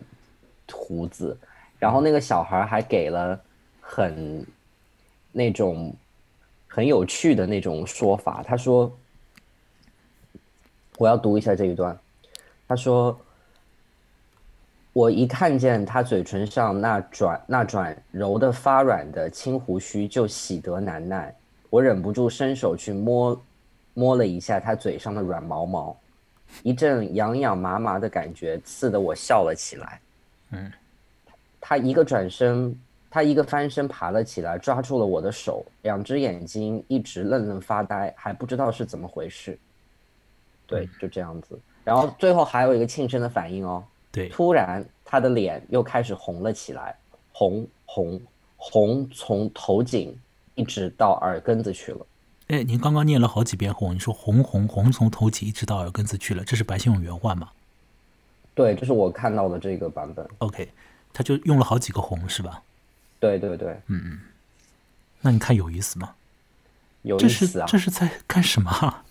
[0.71, 1.37] 胡子，
[1.77, 3.37] 然后那个小孩还给了
[3.81, 4.45] 很
[5.33, 5.93] 那种
[6.65, 8.41] 很有趣的那种说法。
[8.41, 8.89] 他说
[10.97, 11.95] ：“我要读一下这一段。”
[12.65, 13.19] 他说
[14.93, 21.35] ：“我一看见他嘴唇上那转那转柔的发软的青胡须，就喜得难耐。
[21.69, 23.37] 我忍不住伸手去摸。”
[23.97, 25.97] 摸了一下他嘴上的软毛毛，
[26.61, 29.99] 一阵痒痒麻麻的感觉刺得我笑了起来。
[30.51, 30.71] 嗯，
[31.59, 32.79] 他一个转身，
[33.09, 39.57] 他一个翻身爬了起来，抓住了我的手，两只眼睛一直愣愣发呆，还不知道是怎么回事。
[40.67, 41.59] 对，就这样子。
[41.83, 43.83] 然后最后还有一个庆生的反应哦。
[44.11, 46.95] 对，突然他的脸又开始红了起来，
[47.31, 48.21] 红红
[48.57, 50.15] 红，从头颈
[50.53, 52.05] 一直到耳根子去了。
[52.47, 57.49] 哎，您刚刚念了好几遍红，你说红红红从头起一直到耳根子去了，这是白先勇原话吗？
[58.55, 60.25] 对，这是我看到的这个版本。
[60.37, 60.69] OK，
[61.11, 62.63] 他就用了好几个红，是吧？
[63.19, 64.19] 对对对，嗯嗯。
[65.19, 66.15] 那你看有意思吗？
[67.01, 67.65] 有意思啊！
[67.67, 69.03] 这是在干什么？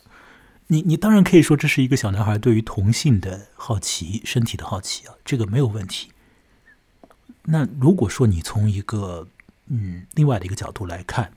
[0.69, 6.11] 你你当然可以说这是一个小男孩对于同性的好奇、身体的好奇啊，这个没有问题。
[7.43, 9.29] 那如果说你从一个
[9.67, 11.33] 嗯另外的一个角度来看。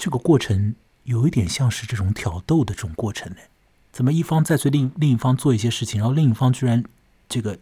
[0.00, 3.38] 这个过程有一点像是这种挑逗的这种过程呢，
[3.92, 6.82] 怎么一方在对另另一方做一些事情，然后另一方居然
[7.28, 7.58] 这个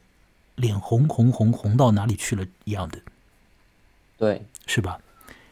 [0.54, 3.00] 脸红红红红到哪里去了一样的，
[4.16, 5.00] 对，是吧？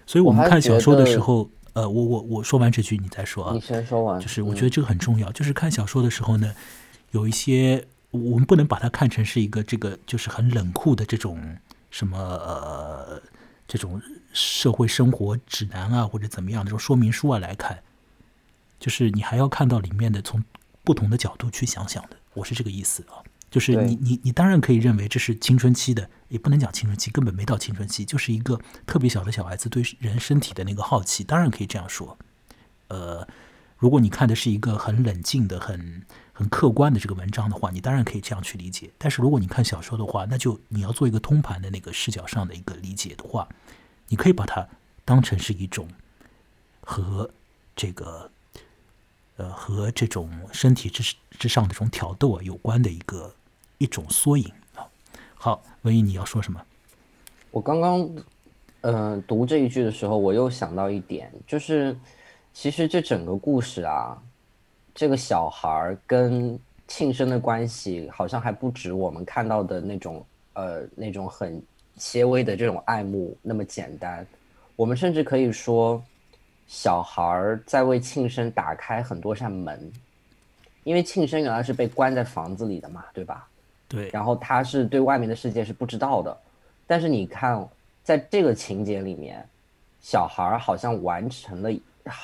[0.07, 4.21] 所以我们看小说的时候，呃，我我我说完这句你再说啊，你先说完。
[4.21, 6.55] 就是我觉得这个很重要，就是看小说的时候呢，
[7.11, 11.57] 有一些我们不能把它看成是一个这个就是很冷酷的这种
[11.91, 13.21] 什么呃
[13.67, 14.01] 这种。
[14.37, 17.83] 社会生活指南啊，或者怎么样的这种说明书啊来看，
[18.79, 20.45] 就是你还要看到里面的从
[20.85, 22.17] 不同的角度去想想的。
[22.35, 32.19] 我是这个意思啊，就是你你你当然可以认为这是青春期的，也不能讲青春期，根本没到青春期，就是一个特别小的小孩子对人身体的那个好奇，当然可以这样说。
[32.89, 33.27] 呃，
[33.79, 36.03] 如果你看的是一个很冷静的、很
[36.35, 38.91] 很客观的这个文章的话，你当然可以这样去理解。
[38.99, 43.49] 但是如果你看小说的话，那就你要做一个通盘的那个视角上的一个理解的话。
[44.09, 44.67] 你可以把它
[45.05, 45.89] 当成是一种
[46.81, 47.29] 和
[47.75, 48.31] 这个
[49.37, 53.35] 呃和这种身体之之上的这种挑逗啊有关的一个
[53.79, 54.87] 一种缩影啊。
[55.35, 56.61] 好，文艺你要说什么？
[57.51, 58.11] 我刚刚
[58.83, 61.97] 嗯读这一句的时候，我又想到一点，就是
[62.53, 64.21] 其实这整个故事啊，
[64.95, 71.63] 这个小孩儿跟庆生的关系，好像还不止我们看到的那种呃那种很
[71.97, 74.27] 些微的这种爱慕那么简单。
[74.75, 76.03] 我们甚至可以说，
[76.67, 79.91] 小孩儿在为庆生打开很多扇门，
[80.85, 83.49] 因为庆生原来是被关在房子里的嘛，对吧？
[83.89, 84.11] 对。
[84.13, 86.37] 然后他是对外面的世界是不知道的，
[86.87, 87.67] 但是你看，
[88.05, 89.43] 在这个情节里面，
[90.01, 91.71] 小孩儿好像完成了，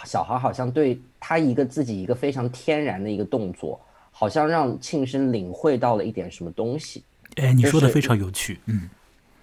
[0.05, 3.81] 小孩儿好像对他一个自己一个非常天然的一个动作，
[4.11, 7.03] 好像让庆生领会到了一点什么东西。
[7.37, 8.91] 哎，你说的非常有趣，嗯，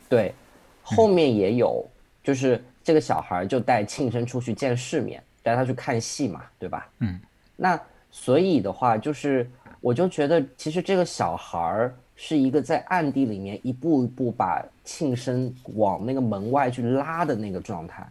[0.10, 0.34] 对，
[0.82, 1.88] 后面也有，
[2.24, 2.62] 就是。
[2.82, 6.90] 这个小孩就带庆生出去见世面，带他去看戏嘛，对吧？
[7.00, 7.20] 嗯，
[7.56, 9.48] 那所以的话，就是
[9.80, 18.08] 我就觉得，其实这个小孩是一个在暗地里面一步一步把庆生往那个门外去拉的那个状态。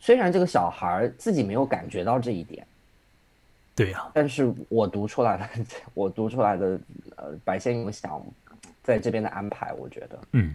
[0.00, 2.66] 虽然这个小孩自己没有感觉到这一点，
[3.74, 5.48] 对呀，但是我读出来的，
[5.92, 6.80] 我读出来的，
[7.16, 8.24] 呃，白先勇想
[8.82, 10.54] 在这边的安排，我觉得，嗯。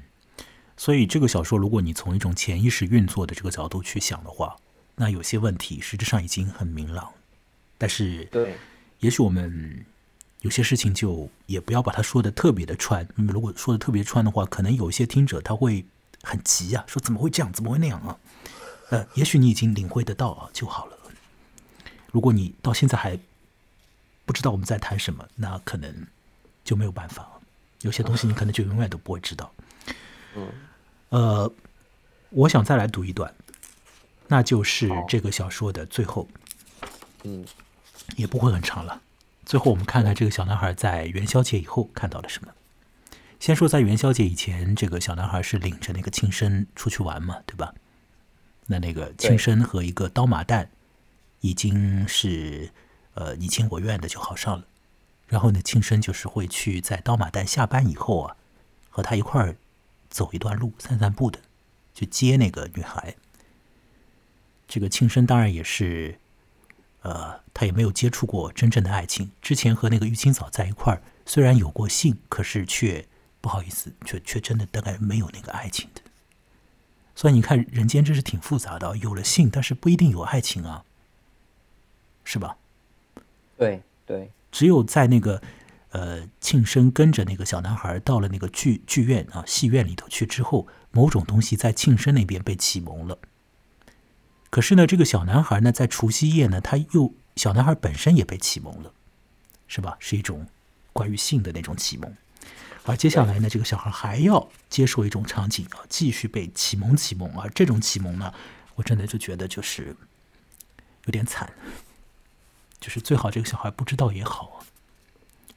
[0.79, 4.55] 所以，这个小说，如果你从一种潜意识运作的这个角度去想的话，
[4.95, 7.11] 那有些问题实质上已经很明朗。
[7.79, 8.55] 但是，对，
[8.99, 9.83] 也许我们
[10.41, 13.07] 有些事情就也不要把它说的特别的穿。
[13.15, 15.83] 如果说的特别穿的话，可能有些听者他会
[16.21, 18.17] 很急啊，说怎么会这样，怎么会那样啊？
[18.89, 20.97] 呃，也许你已经领会得到啊就好了。
[22.11, 23.19] 如果你到现在还
[24.25, 26.07] 不知道我们在谈什么，那可能
[26.63, 27.27] 就没有办法。
[27.81, 29.51] 有些东西你可能就永远都不会知道。
[30.35, 30.47] 嗯。
[31.09, 31.51] 呃，
[32.29, 33.33] 我想再来读一段，
[34.27, 36.27] 那就是这个小说的最后，
[37.23, 37.45] 嗯，
[38.17, 39.01] 也不会很长了。
[39.45, 42.51] 最后，我们看看这个小男孩在元宵节以后看到了什么。
[43.39, 47.73] 先说在元宵节以前，这个小男孩是领着那个庆生出去玩嘛，对吧？
[48.65, 50.67] 那那个庆生和一个刀马旦
[51.39, 52.69] 已经是
[53.13, 54.65] 呃你情我愿的就好上了。
[55.27, 58.35] 然后呢，庆生就是会去在刀马旦下班以后啊，
[58.89, 59.55] 和他一块儿。
[60.09, 61.39] 走一段路，散散步的，
[61.93, 63.15] 去接那个女孩。
[64.67, 66.19] 这个庆生当然也是，
[67.01, 69.31] 呃，他也没有接触过真正的爱情。
[69.41, 73.05] 之前和那个玉清嫂在一块儿，虽然有过性，可是却
[73.39, 76.01] 不好意思，却却真的大概没有那个爱情的。
[77.15, 80.83] 所以你看，人间真是挺复杂的，有了性，但是不一定有爱情啊，
[82.23, 82.57] 是吧？
[83.57, 85.41] 对对，只有在那个。
[85.91, 93.17] 呃，庆生跟着那个小男孩到了那个剧剧院啊，戏院里头去之后，某种东西在庆生那边被启蒙了。
[94.49, 98.91] 可是呢，这个小男孩呢，在除夕夜呢，他又小男孩本身也被启蒙了，
[99.67, 99.95] 是吧？
[99.99, 100.47] 是一种
[100.91, 102.13] 关于性的那种启蒙。
[102.83, 107.29] 而接下来呢，这个小孩还要接受一种场景啊，继续被启蒙启蒙。
[107.39, 108.33] 而这种启蒙呢，
[108.75, 109.95] 我真的就觉得就是
[111.05, 111.53] 有点惨，
[112.79, 114.65] 就是最好这个小孩不知道也好。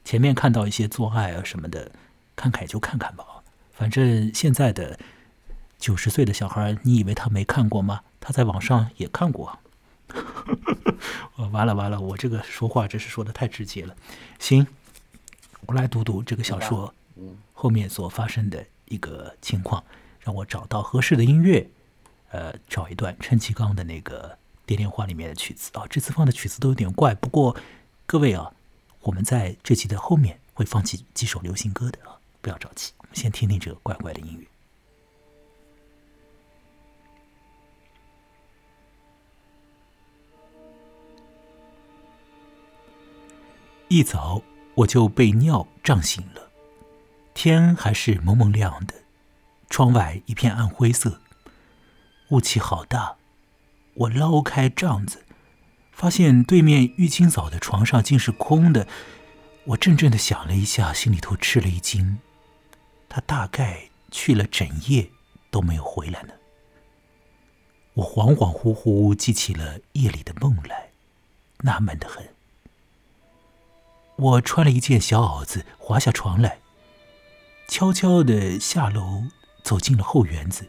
[0.03, 1.91] 前面看到一些做爱啊什么的，
[2.35, 3.25] 看看就看看吧。
[3.71, 4.99] 反正现在的
[5.79, 8.01] 九十岁的小孩，你以为他没看过吗？
[8.19, 9.57] 他在网上也看过。
[11.51, 13.95] 完了完了，我这个说话真是说的太直接了。
[14.37, 14.67] 行，
[15.65, 16.93] 我来读读这个小说
[17.53, 19.83] 后面所发生的一个情况，
[20.19, 21.67] 让我找到合适的音乐，
[22.31, 25.85] 呃，找一段陈其刚的那个蝶恋花里面的曲子啊。
[25.89, 27.55] 这次放的曲子都有点怪，不过
[28.05, 28.51] 各位啊。
[29.01, 34.45] 我们在这集的后面会放几几首流行歌的啊，不要着急，我们先听听这个怪怪的音乐。
[43.87, 44.41] 一早
[44.75, 46.49] 我就被尿胀醒了，
[47.33, 48.93] 天还是蒙蒙亮的，
[49.69, 51.19] 窗外一片暗灰色，
[52.29, 53.17] 雾气好大。
[53.95, 55.25] 我捞开帐子。
[56.01, 58.87] 发现对面玉清嫂的床上竟是空的，
[59.65, 62.17] 我怔怔的想了一下，心里头吃了一惊。
[63.07, 65.11] 她大概去了整夜
[65.51, 66.33] 都没有回来呢。
[67.93, 70.89] 我恍恍惚惚记起了夜里的梦来，
[71.59, 72.27] 纳闷的很。
[74.15, 76.61] 我穿了一件小袄子，滑下床来，
[77.67, 79.25] 悄悄的下楼，
[79.61, 80.67] 走进了后园子。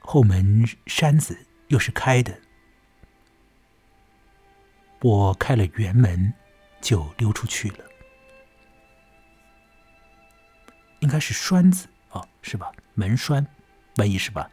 [0.00, 2.40] 后门扇子又是开的。
[5.06, 6.34] 我开了园门，
[6.80, 7.78] 就溜出去了。
[10.98, 12.72] 应该是栓子啊，是吧？
[12.94, 13.46] 门栓，
[13.98, 14.50] 万一是吧？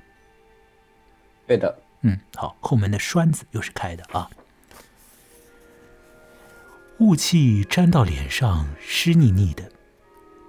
[1.48, 1.76] 对的。
[2.02, 4.30] 嗯，好，后门的栓子又是开的啊。
[7.00, 9.72] 雾气沾到脸上，湿腻腻的。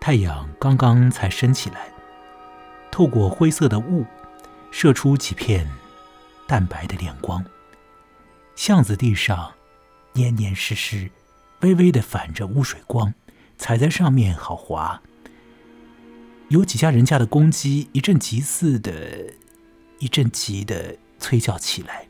[0.02, 1.88] 太阳刚刚才升起来，
[2.90, 4.04] 透过灰色的雾，
[4.70, 5.66] 射出几片
[6.46, 7.42] 淡白的亮光。
[8.54, 9.53] 巷子地上
[10.14, 11.10] 黏黏湿湿，
[11.60, 13.12] 微微的反着污水光，
[13.58, 15.02] 踩在上面好滑。
[16.48, 19.32] 有几家人家的公鸡一阵急似的，
[19.98, 22.06] 一阵急的催叫起来。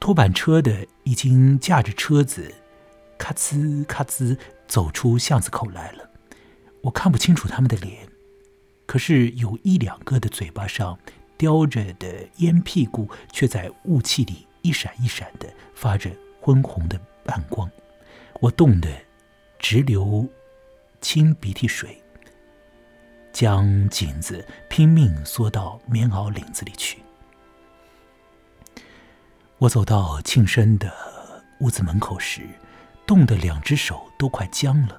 [0.00, 2.52] 拖板车的已经驾着车子。
[3.18, 6.10] 咔吱咔吱，走出巷子口来了。
[6.82, 8.08] 我看不清楚他们的脸，
[8.84, 10.98] 可是有一两个的嘴巴上
[11.38, 16.10] 叼着的烟屁股，却在雾气里一闪一闪的发着
[16.42, 17.70] 昏红的暗光。
[18.40, 18.90] 我冻得
[19.58, 20.28] 直流
[21.00, 21.96] 清鼻涕水，
[23.32, 26.98] 将颈子拼命缩到棉袄领子里去。
[29.58, 30.92] 我走到庆生的
[31.60, 32.42] 屋子门口时。
[33.04, 34.98] 冻得两只手都快僵了，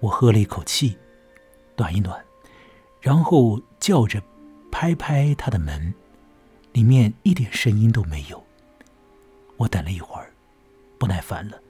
[0.00, 0.98] 我喝了一口气，
[1.76, 2.22] 暖一暖，
[3.00, 4.20] 然后叫着
[4.72, 5.94] 拍拍他的门，
[6.72, 8.44] 里面一点声音都没有。
[9.56, 10.34] 我等了一会儿，
[10.98, 11.60] 不耐烦了，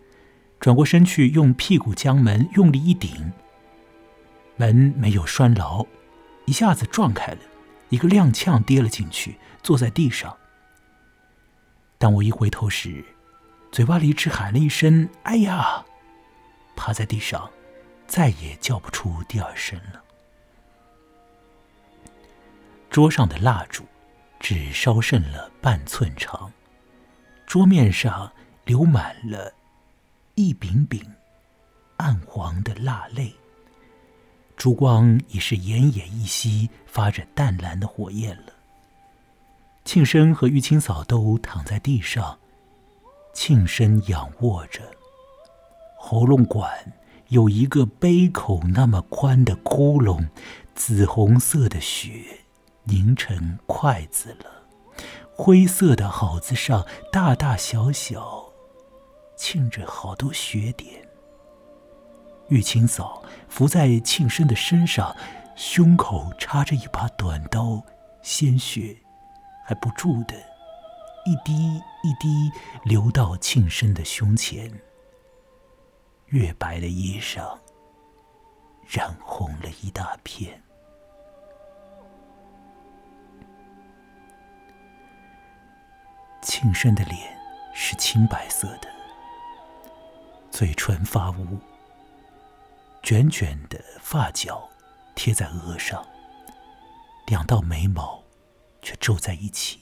[0.60, 3.32] 转过身去，用屁股将门用力一顶，
[4.56, 5.86] 门没有拴牢，
[6.46, 7.38] 一下子撞开了，
[7.88, 10.36] 一个踉跄跌了进去，坐在地上。
[11.98, 13.04] 当我一回头时，
[13.72, 15.84] 嘴巴里只喊了一声“哎呀”，
[16.76, 17.50] 趴在地上，
[18.06, 20.02] 再也叫不出第二声了。
[22.88, 23.84] 桌上的蜡烛
[24.38, 26.52] 只烧剩了半寸长，
[27.46, 28.32] 桌面上
[28.66, 29.54] 流满了
[30.34, 31.00] 一柄柄
[31.96, 33.32] 暗黄的蜡泪，
[34.56, 38.52] 烛光已是奄奄一息，发着淡蓝的火焰了。
[39.84, 42.38] 庆生和玉清嫂都躺在地上。
[43.32, 44.82] 庆生仰卧着，
[45.98, 46.92] 喉咙管
[47.28, 50.28] 有一个杯口那么宽的窟窿，
[50.74, 52.40] 紫红色的血
[52.84, 54.64] 凝成筷子了。
[55.32, 58.45] 灰色的好子上大大小小
[59.36, 61.06] 沁着好多血点。
[62.48, 65.14] 玉清嫂伏在庆生的身上，
[65.54, 67.82] 胸口插着一把短刀，
[68.22, 68.96] 鲜血
[69.64, 70.34] 还不住的。
[71.24, 72.52] 一滴一滴
[72.84, 74.72] 流到庆生的胸前，
[76.26, 77.58] 月白的衣裳
[78.86, 80.62] 染红了一大片。
[86.42, 87.36] 庆生的脸
[87.74, 88.88] 是青白色的，
[90.50, 91.58] 嘴唇发乌，
[93.02, 94.68] 卷卷的发角
[95.14, 96.04] 贴在额上，
[97.26, 98.22] 两道眉毛
[98.80, 99.80] 却皱在一起。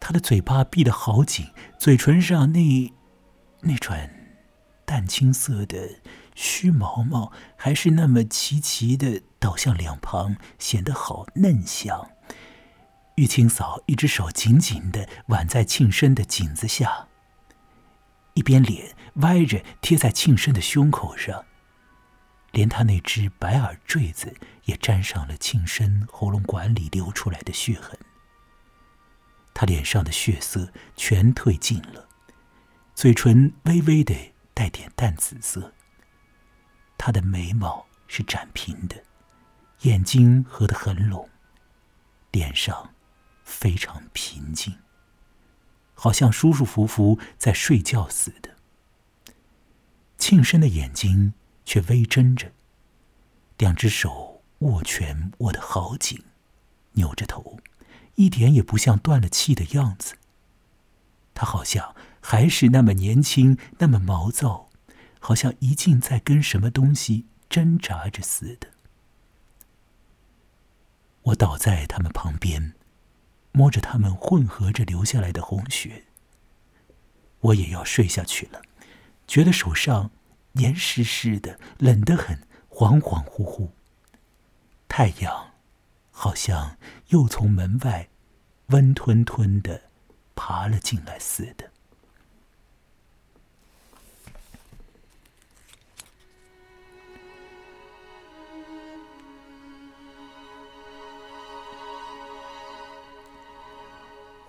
[0.00, 1.46] 他的嘴巴闭得好紧，
[1.78, 2.92] 嘴唇上那
[3.60, 4.10] 那串
[4.84, 6.00] 淡青色的
[6.34, 12.10] 须毛毛还是那么齐齐的倒向两旁，显得好嫩香。
[13.16, 17.08] 玉清嫂一只手紧紧的挽在庆生的颈子下，
[18.34, 21.44] 一边脸歪着贴在庆生的胸口上，
[22.52, 27.98] 连他那只白耳坠子也沾上了庆生喉咙管里流出来的血痕。
[29.54, 32.08] 他脸上的血色全褪尽了，
[32.94, 34.14] 嘴唇微微的
[34.54, 35.74] 带点淡紫色。
[36.96, 38.96] 他的眉毛是展平的，
[39.80, 41.28] 眼睛合得很拢，
[42.30, 42.94] 脸上
[43.44, 44.74] 非常平静，
[45.94, 48.50] 好像舒舒服服在睡觉似的。
[50.18, 52.52] 庆生的眼睛却微睁着，
[53.58, 56.22] 两只手握拳握得好紧，
[56.92, 57.58] 扭着头。
[58.16, 60.16] 一点也不像断了气的样子。
[61.34, 64.68] 他好像还是那么年轻，那么毛躁，
[65.18, 68.68] 好像一劲在跟什么东西挣扎着似的。
[71.22, 72.74] 我倒在他们旁边，
[73.52, 76.04] 摸着他们混合着流下来的红血。
[77.40, 78.60] 我也要睡下去了，
[79.26, 80.10] 觉得手上
[80.52, 83.68] 黏湿湿的，冷得很，恍恍惚惚。
[84.88, 85.52] 太阳。
[86.14, 86.76] 好像
[87.08, 88.08] 又从门外
[88.66, 89.90] 温吞吞的
[90.36, 91.71] 爬了进来似的。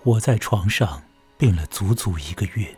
[0.04, 1.02] 我在床上
[1.38, 2.76] 病了足足一个月，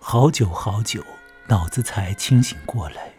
[0.00, 1.04] 好久好久，
[1.46, 3.12] 脑子才清醒过来。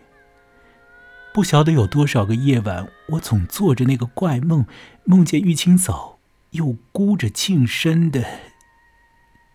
[1.34, 4.66] 不晓得有多少个夜晚，我总做着那个怪梦，
[5.06, 6.20] 梦见玉清嫂
[6.52, 8.26] 又箍着庆生的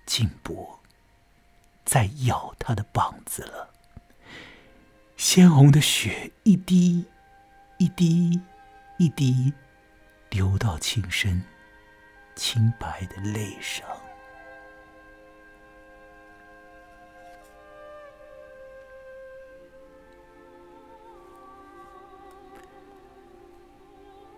[0.06, 0.80] 颈脖，
[1.84, 3.68] 在咬他的膀子了。
[5.18, 7.04] 鲜红的血一滴
[7.76, 8.40] 一滴
[8.98, 9.52] 一滴
[10.30, 11.42] 流到庆生
[12.38, 13.84] 清白的泪声。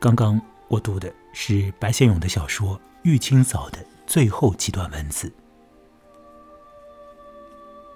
[0.01, 5.31] 刚刚我读的是白先勇的小说《玉清嫂》的最后几段文字。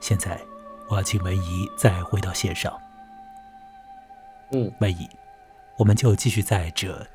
[0.00, 0.38] 现在，
[0.90, 2.78] 我要请文怡再回到线上。
[4.52, 5.08] 嗯，文怡，
[5.78, 7.08] 我们就继续在这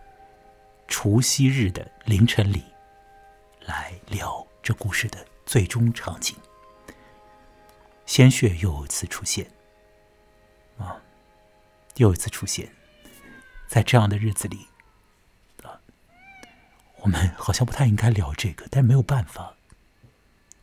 [0.87, 2.63] 除夕日的凌晨里，
[3.65, 6.35] 来聊这故事的最终场景。
[8.05, 9.51] 鲜血又一次出现，
[10.77, 11.01] 啊，
[11.95, 12.73] 又一次出现，
[13.67, 14.67] 在这样的日子里。
[15.63, 15.79] 啊
[17.01, 19.55] 我们好像不太应该聊这个，但没有办法，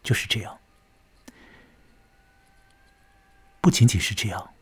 [0.02, 0.58] 就是这样。
[3.62, 4.52] 不仅仅是这样，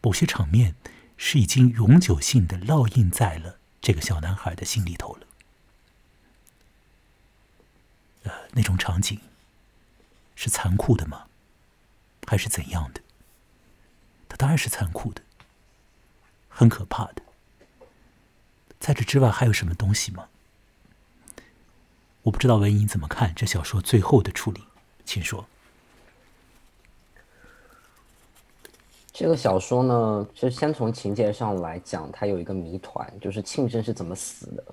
[0.00, 0.74] 某些场面
[1.16, 5.26] 是已经永久性的烙印在了这个小男孩的心里头了。
[8.24, 9.20] 呃，那种场景
[10.34, 11.26] 是残酷的吗？
[12.26, 13.00] 还是怎样的？
[14.28, 15.20] 它当然是残酷的，
[16.48, 17.22] 很可怕的。
[18.78, 20.28] 在这之外，还有什么东西吗？
[22.22, 24.62] 我不知道文英怎么看这小说最后的处理，
[25.04, 25.46] 请说。
[29.12, 34.64] 这个小说呢，就先从情节上来讲，它有一个谜团，就是庆生是怎么死的。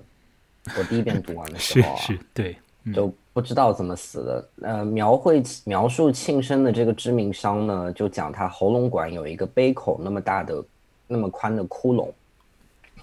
[0.76, 2.58] 我第一遍读完的时候啊， 是是，对，
[2.94, 4.48] 就不知道怎么死的。
[4.62, 10.64] 呃，描绘描述庆生的这个致命伤呢，就讲他喉咙管有一个杯口那么大的、
[11.06, 12.10] 那么宽的窟窿。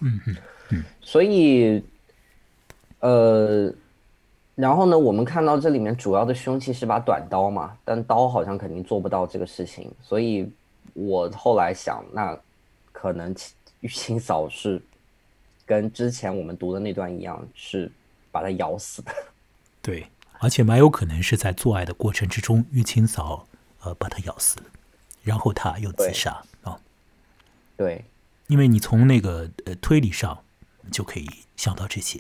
[0.01, 0.35] 嗯嗯
[0.71, 1.83] 嗯，所以，
[2.99, 3.73] 呃。
[4.57, 10.49] 然后呢，我们看到这里面主要的凶器是把短刀嘛，但刀好像肯定做不到这个事情，所以
[10.93, 12.39] 我后来想，那
[12.93, 13.35] 可能
[13.81, 14.81] 玉清嫂是
[15.65, 17.91] 跟之前我们读的那段一样，是
[18.31, 19.11] 把他咬死的。
[19.85, 20.09] 对，
[20.39, 23.47] 而且蛮有可能是在做爱的过程之中，玉清嫂
[23.81, 24.65] 呃把他咬死了，
[25.21, 26.75] 然后他又自杀啊。
[27.77, 28.03] 对，
[28.47, 30.39] 因为你从那个呃推理上
[30.91, 32.19] 就可以想到这些。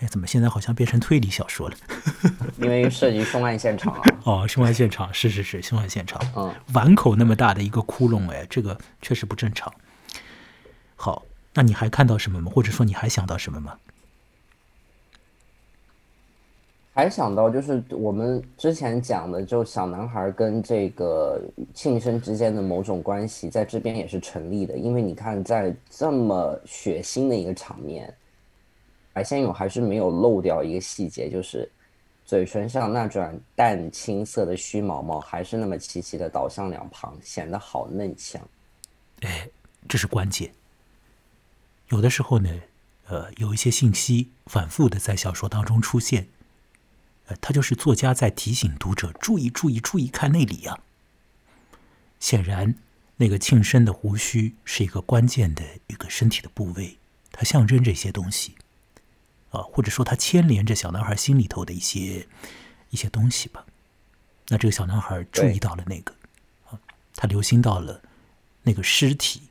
[0.00, 1.76] 哎，怎么现在好像变成推理小说了？
[2.60, 4.02] 因为涉及凶案现场啊。
[4.24, 6.20] 哦，凶案现场是是是，凶案现场。
[6.36, 9.72] 嗯，碗口那么大的一个窟窿，哎，这个确实不正常。
[10.96, 11.22] 好，
[11.54, 12.52] 那你还看到什么吗？
[12.54, 13.78] 或者说你还想到什么吗？
[16.96, 21.38] 还想到就是我们之前讲的，就小男孩跟这个
[21.74, 24.78] 庆生之间的某种关系，在这边也是成立的。
[24.78, 28.12] 因为你看，在这么血腥的一个场面。
[29.12, 31.70] 白先勇还是没有漏掉一个细节，就是
[32.24, 38.40] 嘴唇上那转淡青色的须毛毛还是那么齐齐的倒向两旁，显得好嫩香。
[39.20, 39.46] 哎，
[39.86, 40.50] 这是关键。
[41.90, 42.48] 有的时候呢，
[43.08, 46.26] 呃，有一些信息反复的在小说当中出现，
[47.26, 50.78] 呃，他就是作家在提醒读者注意、注意、注意看那里啊。
[52.20, 52.76] 显然，
[53.16, 56.98] 那个庆生的胡须是一个关键的一个身体的部位，
[57.32, 58.54] 它象征着一些东西。
[59.50, 62.26] 啊，或者说它牵连着小男孩心里头的一些
[62.90, 63.64] 一些东西吧。
[64.48, 66.12] 那这个小男孩注意到了那个，
[66.68, 66.78] 啊，
[67.14, 68.02] 他留心到了
[68.62, 69.42] 那个尸体，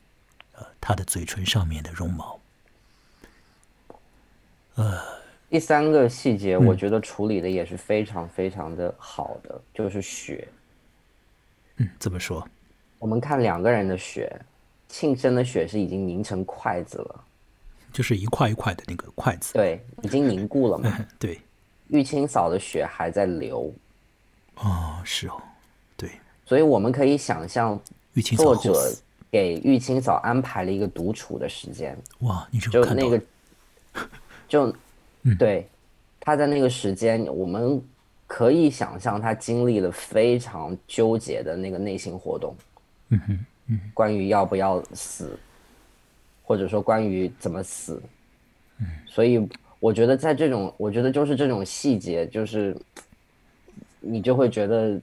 [0.52, 2.40] 呃，他的嘴唇上面的绒毛。
[4.74, 5.15] 呃，
[5.56, 10.46] 第三个细节，我觉得处理的也是非常非常的好的，就是血。
[11.78, 12.46] 嗯，怎么说？
[12.98, 14.30] 我们看两个人的血，
[14.86, 17.24] 庆生的血是已经凝成筷子了。
[17.90, 20.94] 就是一块一块的那个筷子，对，已经凝固了嘛。
[21.18, 21.40] 对，
[21.88, 23.72] 玉清嫂的血还在流。
[24.56, 25.42] 哦，是哦，
[25.96, 26.10] 对。
[26.44, 27.80] 所以我们可以想象，
[28.12, 28.74] 玉清作者
[29.30, 31.96] 给玉清嫂安排了一个独处的时间。
[32.18, 33.22] 哇，你就那个，
[34.46, 34.76] 就，
[35.34, 35.66] 对，
[36.20, 37.82] 他在那个时间，我们
[38.26, 42.54] 可以想象他经历了非常纠结的那个内心活动。
[43.08, 45.38] 嗯哼，嗯，关于要不要死。
[46.48, 48.00] 或者说关于怎么死，
[48.78, 49.44] 嗯，所以
[49.80, 52.72] 我觉得在这种，我觉得就是这种细节，就是
[53.98, 54.96] 你就会觉得，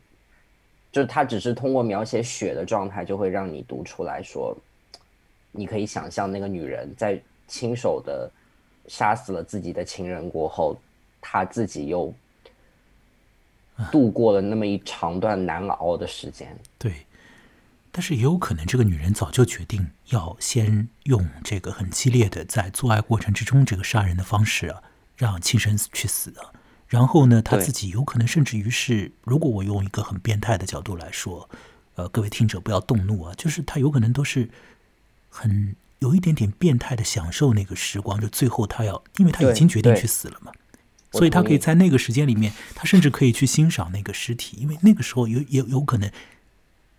[0.90, 4.58] 就是他只是通过描写血的状态，就会让你读出来说，
[5.52, 8.32] 你可以想象那个女人在亲手的
[8.88, 10.80] 杀死了自己的情人过后，
[11.22, 12.14] 他自己又
[13.92, 16.94] 度过了那么一长段难熬的时间，对。
[17.96, 24.82] 但是也有可能，这个女人早就决定要先用这个很激烈的在做爱过程之中这个杀人的方式啊，
[25.16, 26.52] 让亲生去死啊。
[26.88, 31.48] 然后呢，他自己有可能甚至于是，如果我用一个很变态的角度来说，
[31.94, 34.50] 呃，各位听者不要动怒啊，就是他有可能都是
[35.30, 40.52] 很有一点点变态的享受那个时光，就最后他要，因为他已经决定去死了嘛，
[41.12, 46.12] 所以他可以在那个时间里面，他甚至可以去欣赏那个尸体，因为那个时候有有有可能，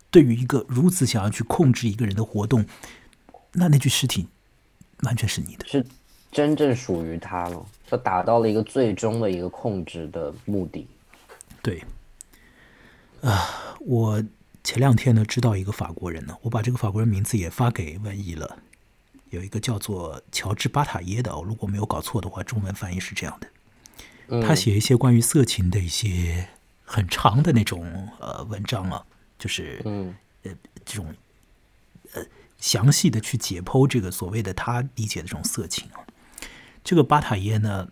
[0.09, 2.65] 对于一个如此想要去控制一个人的活动，
[3.53, 4.27] 那那具尸体
[5.03, 5.67] 完全是你的。
[5.67, 5.85] 是
[6.31, 10.87] 真正属于他了，他达到了一个最终的一个控制的目的。
[11.61, 11.83] 对，
[13.21, 14.23] 啊，我
[14.63, 18.57] 前两天呢知道一个法国人呢，我把这个法国人名字也发给文艺了，
[19.35, 23.47] 有一个叫做乔治巴塔耶的，我，如果没有搞错的话，中文翻译是这样的。
[24.27, 26.49] 嗯他写一些关于色情的一些
[26.83, 29.05] 很长的那种呃文章啊，
[29.37, 30.15] 就是嗯
[30.83, 31.13] 这种
[32.13, 32.23] 呃
[32.57, 36.01] 详细的去解剖这个所谓的他理解的这种色情啊。
[36.83, 37.89] 这个巴塔耶呢，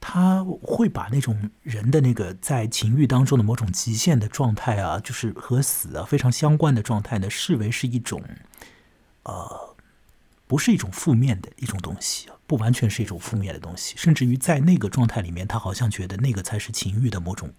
[0.00, 8.22] 他会把那种人的那个在情欲当中的某种极限的状态啊，就是和死啊非常相关的状态呢，视为是一种
[9.24, 9.65] 呃，
[10.46, 17.52] 不是一种负面的一种东西啊，不完全是一种负面的东西，甚至于在那个状态里面，他好像觉得那个才是情欲的某种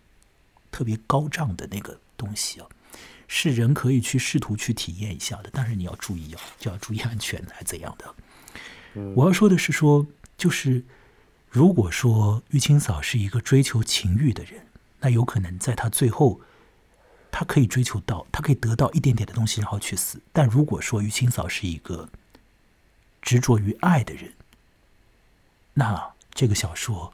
[0.72, 2.68] 特别高涨的那个东西啊。
[3.30, 8.16] 是人可以去试图去体验一下的，但是你要注意啊，就要注意安全，还怎样的？
[9.16, 10.08] 我要说的是说，
[10.38, 10.86] 就是
[11.50, 14.66] 如果说玉清嫂是一个追求情欲的人，
[15.02, 16.40] 那有可能在她最后，
[17.30, 20.22] 她可以追求到，她可以得到一点点的东西，然后去死。
[20.32, 22.08] 但如果说玉清嫂是一个
[23.28, 24.32] 执着于爱的人，
[25.74, 27.12] 那这个小说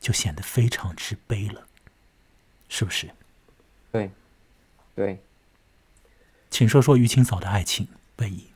[0.00, 1.66] 就显得非常之悲了，
[2.66, 3.10] 是不是？
[3.92, 4.10] 对，
[4.94, 5.18] 对，
[6.48, 7.86] 请说说于清嫂的爱情，
[8.16, 8.46] 贝姨。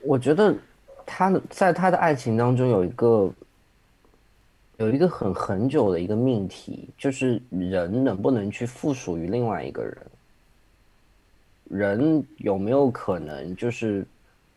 [0.00, 0.56] 我觉得
[1.04, 3.30] 他在他的爱情当中有一个
[4.78, 10.06] 有一个很很久的一个命题，就是人能不能去附属于另外一个人，
[11.64, 14.06] 人有没有可能就是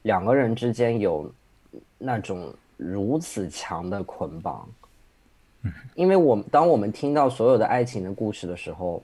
[0.03, 1.29] 两个人之间有
[1.97, 4.67] 那种如此强的捆绑？
[5.95, 9.01] 因为我们当我们听到所有的爱情的故事的时候，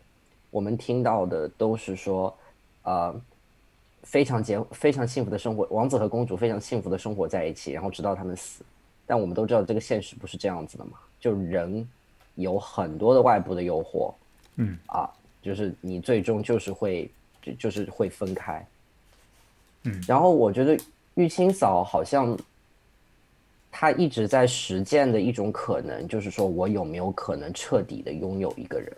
[0.51, 2.35] 我们听到的都是说，
[2.83, 3.15] 呃，
[4.03, 8.63] 非常结非常幸福的生活，王子和公主非常幸福的生活在一起，然后直到他们死。
[9.07, 11.87] 但我们都知道这个现实不是这样子的嘛，就人
[12.35, 14.13] 有很多的外部的诱惑，
[14.57, 15.09] 嗯啊，
[15.41, 17.09] 就是你最终就是会
[17.41, 18.65] 就就是会分开。
[19.83, 20.03] 嗯。
[20.07, 20.77] 然后我觉得
[21.15, 22.37] 玉清嫂好像
[23.71, 28.91] 她一直在实践的一种可能，就是说我有没有可能彻底的拥有一个人？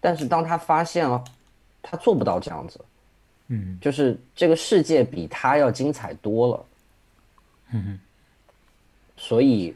[0.00, 1.22] 但是当她发现了，
[1.82, 2.80] 她做不到这样子，
[3.48, 3.78] 嗯。
[3.80, 6.66] 就是这个世界比她要精彩多了，
[7.72, 7.98] 嗯
[9.16, 9.74] 所以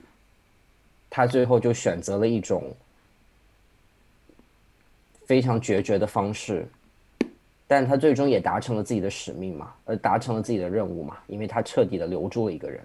[1.11, 2.72] 她最后就选择了一种
[5.26, 6.68] 非常决绝的方式，
[7.75, 12.85] 但他最终也达成了自己的使命嘛，呃，达成了自己的任务嘛，因为他彻底的留住了一个人。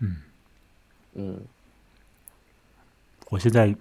[0.00, 0.16] 嗯
[1.14, 1.40] 嗯，
[3.30, 3.74] 我现在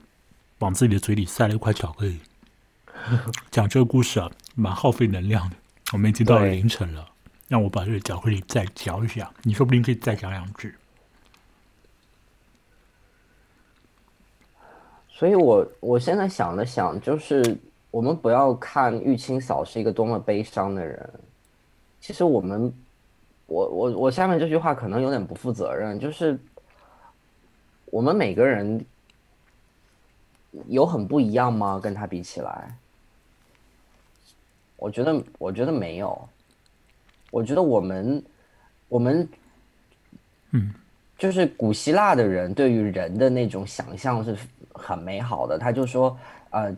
[0.59, 2.21] 往自己的嘴里塞了一块巧克力。
[3.51, 5.55] 讲这个故事啊，蛮耗费能量的。
[5.91, 7.05] 我们已经到了凌晨了，
[7.49, 10.73] 让我把这个巧克力再嚼一下，你说不定可以再讲两句。
[15.09, 17.57] 所以我我现在想了想，就是
[17.91, 21.09] 我们不要看玉清嫂是一个多么悲伤的人，
[21.99, 22.73] 其实我们，
[23.45, 26.39] 我我我下面这句话可能有点不负责任，就是
[27.85, 28.83] 我们每个人
[30.67, 31.79] 有很不一样吗？
[31.79, 32.73] 跟他比起来，
[34.77, 36.29] 我觉得我觉得没有，
[37.29, 38.23] 我觉得我们
[38.87, 39.29] 我们
[40.51, 40.73] 嗯。
[41.17, 44.35] 就是古希腊的人对于人的那种想象是
[44.73, 46.17] 很美好的，他就说，
[46.49, 46.75] 呃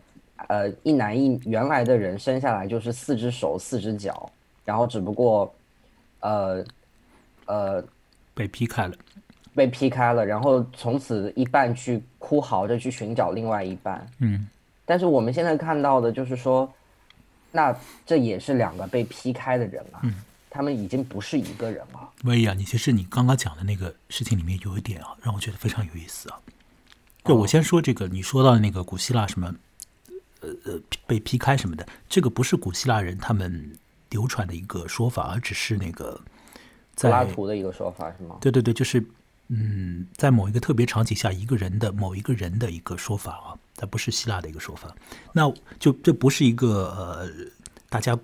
[0.48, 4.30] 呃，一男一原来的人生下来就是四只手四只脚，
[4.66, 5.54] 然后只不过，
[6.20, 6.66] 呃
[7.46, 7.84] 呃
[8.34, 8.96] 被劈开了。
[9.56, 14.08] 被劈开了，然后从此一半去哭嚎着去寻找另外一半。
[14.18, 14.48] 嗯
[14.84, 16.68] 但是我们现在看到的就是说，
[17.52, 17.74] 那
[18.06, 20.02] 这也是两个被劈开的人啊，
[20.50, 22.10] 他们已经不是一个人了。
[22.24, 26.40] 薇娅，你其实你刚刚讲的那个事情里面有一点啊，让我觉得非常有意思啊。
[27.24, 29.54] 对我先说这个，你说到的那个古希腊什么，
[30.44, 33.72] 呃呃被劈开什么的，这个不是古希腊人他们
[34.10, 36.20] 流传的一个说法，而只是那个
[36.96, 38.38] 柏拉在图的一个说法是吗？
[38.40, 39.04] 对对对，就是
[39.48, 44.94] 嗯，在某一个特别场景下，一个人的某一个人的一个说法啊，它不是希腊的一个说法。
[45.32, 47.30] 那就这不是一个呃
[47.90, 48.18] 大家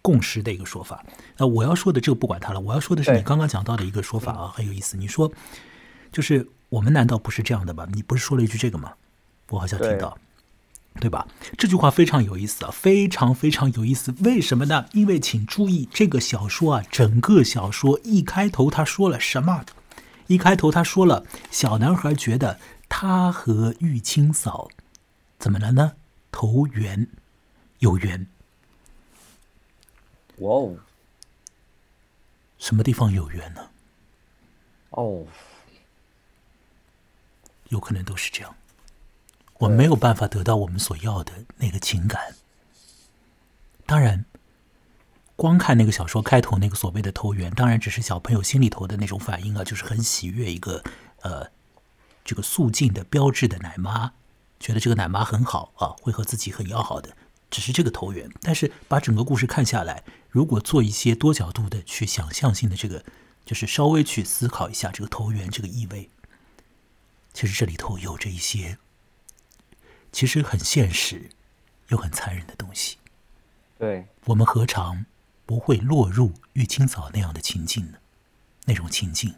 [0.00, 1.04] 共识的一个说法。
[1.36, 4.96] 那我要说的这个不管它了，我要说的是你刚刚讲到的一个说法啊，很有意思。
[4.96, 5.30] 你说，
[6.10, 7.86] 就是我们难道不是这样的吗？
[7.92, 8.92] 你不是说了一句这个吗？
[9.48, 10.16] 我好像听到，
[11.00, 11.26] 对吧？
[11.58, 14.14] 这句话非常有意思啊，非常非常有意思。
[14.20, 14.86] 为什么呢？
[14.92, 19.64] 因为请注意，这个小说啊，整个小说一开头他说了什么？
[20.28, 24.68] 一开头他说了，小男孩觉得他和玉清嫂
[25.38, 25.94] 怎么了呢？
[26.30, 27.08] 投缘，
[27.80, 28.26] 有缘。
[30.38, 30.76] 哇哦，
[32.58, 33.68] 什么地方有缘呢？
[34.90, 35.26] 哦，
[37.68, 38.54] 有可能都是这样。
[39.62, 42.34] 我没有办法得到我们所要的那个情感。
[43.86, 44.24] 当然，
[45.36, 50.82] 光看那个小说开头那个所谓的投缘，当然只是小朋友心里头的那种反应啊，就是很喜悦一个
[51.20, 51.46] 呃
[52.24, 54.14] 这个肃静的标志的奶妈，
[54.58, 57.16] 觉得这个奶妈很好啊，会和自己很要好的，
[57.48, 58.28] 只是这个投缘。
[58.40, 63.04] 但是把整个故事看下来，如果做一些多角度的去想象性的这个，
[63.44, 66.10] 就是稍微去思考一下这个投缘这个意味，
[67.32, 68.78] 其实这里头有着一些。
[70.12, 71.30] 其实很现实，
[71.88, 72.98] 又很残忍的东西。
[73.78, 75.04] 对，我们何尝
[75.44, 77.98] 不会落入玉清早那样的情境呢？
[78.66, 79.34] 那种情境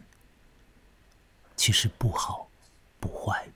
[1.55, 2.47] 其实不好，
[2.99, 3.47] 不坏。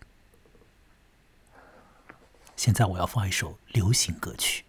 [2.56, 4.66] 现在我要放一首流行歌曲，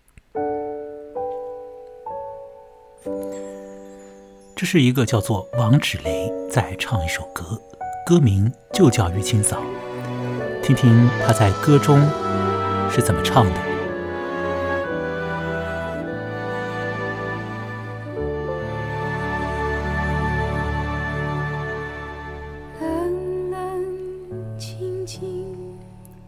[4.55, 7.61] 这是一个叫做王芷雷在唱一首歌，
[8.05, 9.61] 歌名就叫《玉清早》，
[10.63, 12.01] 听听他在歌中。
[12.93, 13.53] 是怎么唱的？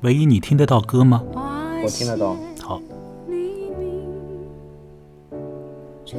[0.03, 1.23] 唯一，你听得到歌吗？
[1.85, 2.37] 我听得到。
[2.61, 2.81] 好。
[6.05, 6.17] 这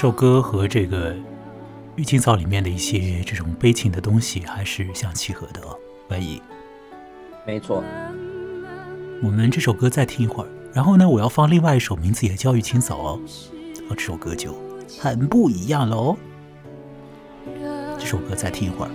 [0.00, 1.12] 首歌和这个
[1.96, 5.76] 《玉清草》里面的一些这种悲情的东西还是相契合的哦，
[6.08, 6.40] 万一。
[7.46, 7.84] 没错。
[9.22, 13.20] 我们这首歌再听一会儿，然后呢，我要放另外一首，名字也叫《玉清草》哦，
[13.90, 14.54] 和这首歌就
[14.98, 16.16] 很不一样了哦。
[17.98, 18.90] 这首歌再听一会儿。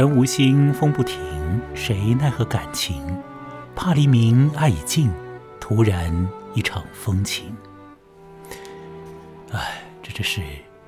[0.00, 1.20] 人无心，风不停，
[1.74, 3.04] 谁奈何感情？
[3.76, 5.10] 怕黎明，爱已尽，
[5.60, 7.54] 突然一场风情。
[9.52, 10.40] 唉，这真是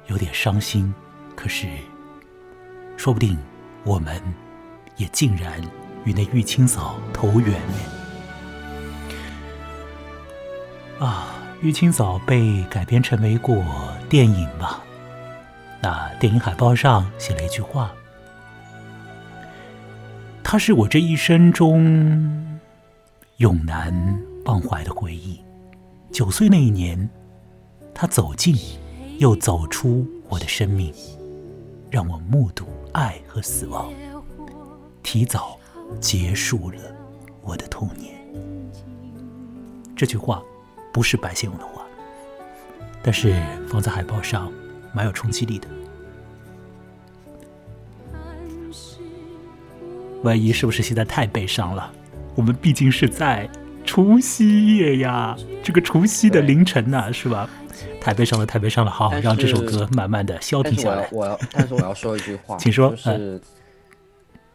[0.07, 0.95] 有点伤心。
[1.37, 1.69] 可是，
[2.97, 3.37] 说不定
[3.85, 4.19] 我们
[4.97, 5.61] 也竟然
[6.07, 7.75] 与那玉清嫂投缘呢。
[11.01, 13.63] 啊，玉清嫂被改编成为过
[14.09, 14.83] 电影吧？
[15.83, 17.93] 那电影海报上写了一句话。
[20.53, 22.61] 他是我这一生中
[23.39, 25.41] 永难忘怀的回忆。
[26.11, 27.09] 九岁那一年，
[27.95, 28.55] 他走进，
[29.19, 30.93] 又走出我的生命，
[31.91, 33.91] 让我目睹爱和死亡，
[35.03, 35.59] 提早
[35.99, 36.83] 结束了
[37.41, 38.13] 我的童年。
[39.97, 40.43] 这句话
[40.93, 41.81] 不是白先勇的话，
[43.03, 44.53] 但是放在海报上
[44.93, 45.67] 蛮有冲击力的。
[50.23, 51.93] 万一是不是现在太悲伤了？
[52.35, 53.49] 我们毕竟是在
[53.85, 57.49] 除夕夜呀，这个除夕的凌晨呢，是吧？
[58.01, 58.91] 太悲伤了，太悲伤了。
[58.91, 61.09] 好，让这首歌慢慢的消停下来。
[61.13, 62.91] 我要， 但是我要说一句话，请说。
[62.91, 63.41] 就是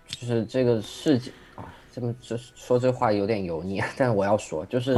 [0.07, 1.63] 就是这个世界啊，
[1.93, 4.97] 这么这说这话有点油腻，但是我要说，就是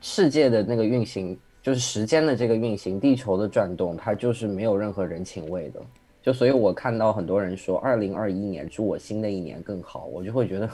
[0.00, 5.80] 世界的那个运行，就是时间的这个运行，地球的转动，它就是没有任何人情味的。
[6.26, 10.68] 就所以，我看到很多人说二零二一年祝我新的一年更好，我就会觉得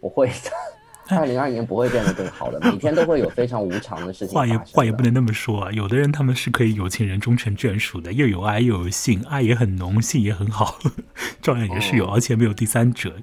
[0.00, 0.50] 不会的，
[1.14, 4.34] 二零二一年不会变得更好的，每天都会有非常无常的事情。
[4.34, 10.78] 话也话也不能那么说啊，有的人他们是可以有情人终成眷属的，又有爱又有性，爱也很浓，性也很好，
[11.42, 13.14] 照样也是有，而且没有第三者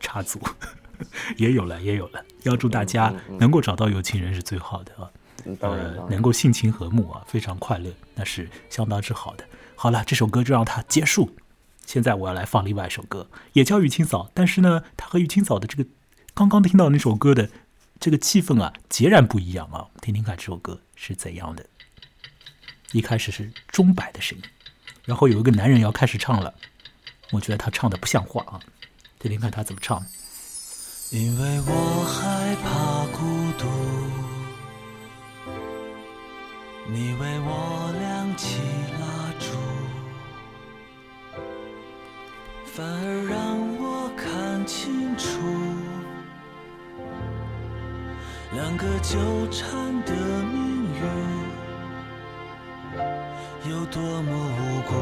[0.00, 0.38] 插足，
[1.38, 2.22] 也有了，也有了。
[2.42, 5.10] 要祝大家能够找到有情人是最好的啊，
[5.60, 9.44] 呃，能够性情和睦啊，非常快乐，那是相当之好的。
[9.80, 11.36] 好了，这首歌就让它结束。
[11.86, 15.88] 现在我要来放另外一首歌，也叫《雨清嫂》，但是呢，它和《雨清嫂》的这个
[16.34, 17.48] 刚刚听到那首歌的
[18.00, 19.86] 这个气氛啊，截然不一样啊！
[20.02, 21.64] 听听看这首歌是怎样的。
[22.90, 24.44] 一开始是钟摆的声音，
[25.04, 26.52] 然后有一个男人要开始唱了，
[27.30, 28.58] 我觉得他唱的不像话啊！
[29.20, 30.04] 听听看他怎么唱。
[31.12, 33.68] 因为我害怕孤独，
[36.92, 38.58] 你为我亮起
[42.78, 42.94] 反而
[43.28, 45.40] 让我看清楚，
[48.52, 49.18] 两个纠
[49.50, 49.68] 缠
[50.04, 51.02] 的命运
[53.72, 54.94] 有多么无辜。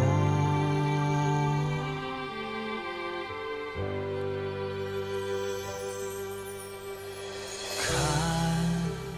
[7.82, 7.92] 看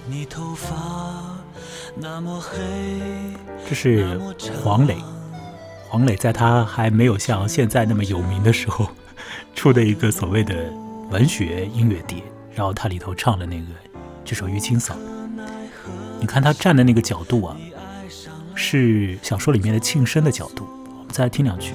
[0.09, 1.39] 你头发
[1.95, 2.57] 那么黑，
[3.69, 4.19] 这是
[4.65, 4.97] 黄磊。
[5.99, 8.89] 黄磊在他还没有像现在那么有名的时候，
[9.57, 10.73] 出的一个所谓的
[11.11, 12.23] 文学音乐碟，
[12.55, 13.65] 然后他里头唱的那个
[14.25, 14.95] 这首《玉清嫂》，
[16.21, 17.57] 你看他站的那个角度啊，
[18.55, 20.69] 是小说里面的庆生的角度。
[20.87, 21.73] 我们再来听两句。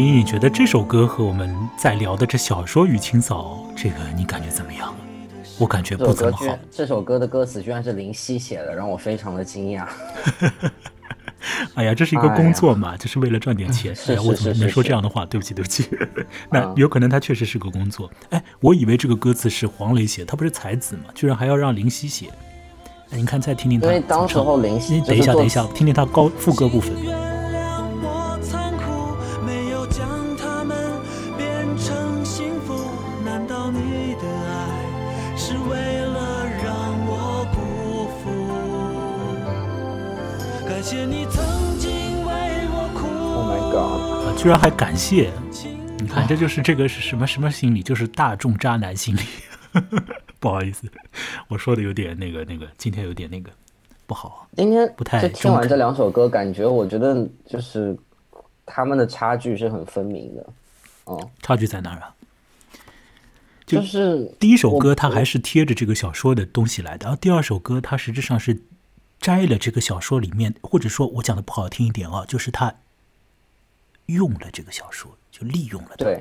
[0.00, 4.94] 文一，你觉得这首歌和我们在聊的这小说《与清扫》这个，你感觉怎么样？
[5.58, 6.58] 我感觉不怎么好。
[6.70, 9.86] 这首歌的歌词居然是林夕写的，让我非常的惊讶。
[11.74, 13.94] 哎呀，这是一个工作嘛，就是为了赚点钱。
[14.08, 15.26] 哎呀，我怎么能说这样的话？
[15.26, 15.86] 对不起，对不起。
[16.50, 18.10] 那有可能他确实是个工作。
[18.30, 22.28] 哎，我以为这个歌词是黄磊写，他不是才子嘛，居然还要让林夕写。
[23.10, 23.86] 哎，你看，再听听他。
[23.88, 26.94] 因为当时候林夕，等一下，等一下，听听他高副歌部分。
[44.36, 45.30] 居然还感谢，
[45.98, 47.82] 你看这就是这个是什么什么心理？
[47.82, 49.20] 就是大众渣男心理。
[50.40, 50.90] 不好意思，
[51.46, 53.50] 我说的有点那个那个，今天有点那个
[54.06, 54.48] 不好。
[54.56, 57.94] 今天不太听完这两首歌，感觉我觉得就是
[58.64, 60.46] 他们的差距是很分明的。
[61.04, 62.14] 哦，差距在哪儿啊？
[63.76, 68.60] 就是第一首歌它还是贴着这个小说的东西来的，然后第二首歌它实质上是
[69.18, 72.74] 摘了这个小说里面，或者说我讲的不好听一点啊，就是它。
[74.06, 76.20] 用了这个小说，就利用了，对，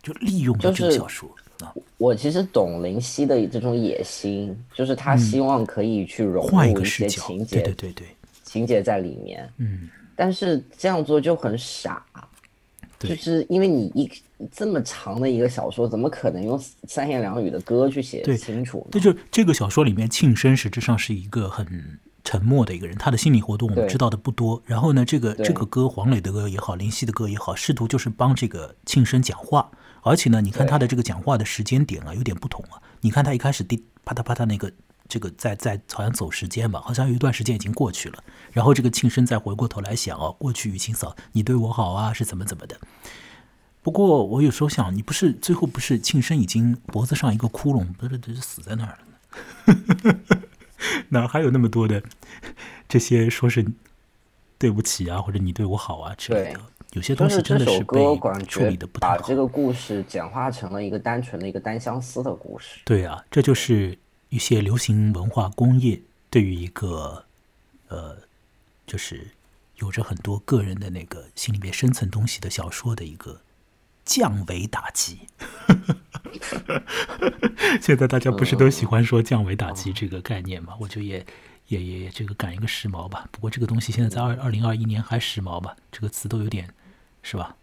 [0.00, 1.28] 就利用了这个小说
[1.58, 1.74] 啊。
[1.98, 8.06] 我其实懂林夕的这种野心，就是他希望可以去融入一些情节，对对对，
[8.44, 9.52] 情节在里面。
[9.56, 12.06] 嗯，但是这样做就很傻，
[13.00, 14.08] 就是因为你一
[14.52, 18.86] 这么长的一个小说，怎么可能用三言两语的歌去写清楚？
[18.90, 21.98] 这就这个小说里面，庆生实质上是一个很。
[22.28, 24.60] 沉默的一个人，他的心理活动我们知道的不多。
[24.66, 29.70] 然后呢，这个这个歌，黄磊的歌也好，林夕的歌也好，试图就是帮这个庆生讲话。
[30.02, 32.82] 而且呢，你看他的这个讲话的时间点啊，有点不同啊。
[33.02, 34.72] 你看他一开始滴啪嗒啪嗒那个
[35.08, 38.18] 这个在在好像走时间吧，好像有一段时间已经过去了。
[38.50, 42.76] 然后这个庆生再回过头来想哦，过去雨晴嫂你对我好啊，是怎么怎么的？
[43.86, 50.18] 不过我有时候想，你不是最后不是庆生已经脖子上一个窟窿，不是，是死在那儿了？
[51.10, 52.02] 哪还有那么多的
[52.88, 53.64] 这些说是
[54.58, 56.60] 对不起啊，或者你对我好啊之类的？
[56.94, 58.18] 有些东西真的是被
[58.48, 59.18] 处理的不太好。
[59.18, 62.80] 把这个故事简化成了一个单纯的一个单相思的故事。
[62.84, 63.96] 对啊，这就是
[64.30, 67.24] 一些流行文化工业对于一个
[67.86, 68.16] 呃，
[68.84, 69.28] 就是
[69.76, 73.42] 有着很多个人的那个心里面深层东西的小说的一个。
[74.06, 75.18] 降维打击，
[77.82, 80.74] 现在大家不是都喜欢说降维打击这个概念吗？
[80.80, 81.26] 我就也
[81.66, 83.28] 也也这个赶一个时髦吧。
[83.32, 85.76] 不过这个东西现在在二二零二一年还时髦吧？
[85.90, 86.72] 这个词都有点
[87.22, 87.56] 是吧？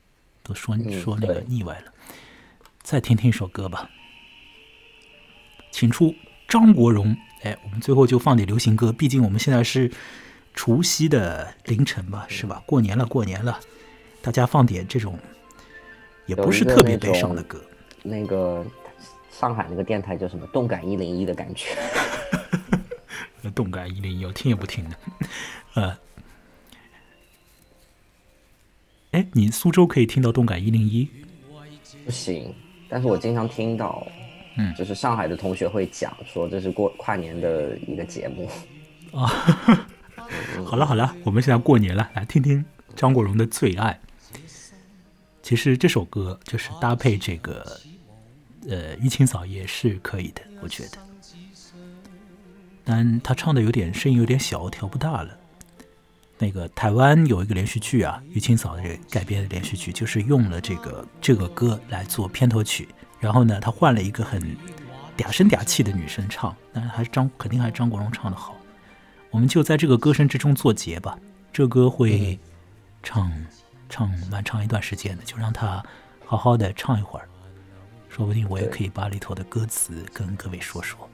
[0.43, 1.93] 都说说那个腻歪了。
[2.81, 3.89] 再听听一首歌吧，
[5.71, 6.13] 请出
[6.49, 7.15] 张国荣。
[7.43, 9.89] 哎，我们最后就放点流行歌，毕竟我们现在是
[10.53, 12.61] 除夕的凌晨吧，是吧？
[12.65, 13.57] 过年了，过年了，
[14.21, 15.17] 大家放点这种。
[16.25, 17.61] 也不是特别悲伤的歌，
[18.01, 18.65] 那个
[19.31, 20.45] 上海那个电台叫什么？
[20.47, 21.75] 动感一零一的感觉。
[23.53, 24.95] 动感一零一，我听也不听的。
[25.73, 25.97] 呃，
[29.11, 31.09] 哎，你苏州可以听到动感一零一？
[32.05, 32.55] 不行，
[32.87, 34.07] 但是我经常听到，
[34.57, 38.49] 嗯，就是上海的同学会讲说这是过跨年的一个节目。
[39.11, 39.27] 啊，
[40.65, 42.63] 好了好了，我们现在过年了，来听听
[42.95, 43.99] 张国荣的最爱。
[45.43, 47.79] 其实这首歌就是搭配这个，
[48.69, 50.97] 呃，玉清嫂也是可以的，我觉得。
[52.85, 55.37] 但他唱的有点声音有点小，调不大了。
[56.39, 62.87] 那个台湾有一个连续剧啊，玉清嫂的改编的连续剧，就是用了这个这个歌来做片头曲。
[63.19, 64.41] 然后呢，他换了一个很
[65.17, 68.55] 嗲声嗲气的女生唱，但是还是张肯定还是张国荣唱的好。
[69.29, 71.19] 我们就在这个歌声之中做结吧，
[71.51, 72.39] 这歌会
[73.01, 73.29] 唱。
[73.93, 75.85] 唱蛮长一段时间的，就让他
[76.25, 77.29] 好好的唱一会儿，
[78.09, 81.07] 说不定我也可以把里头的歌词跟各位说说。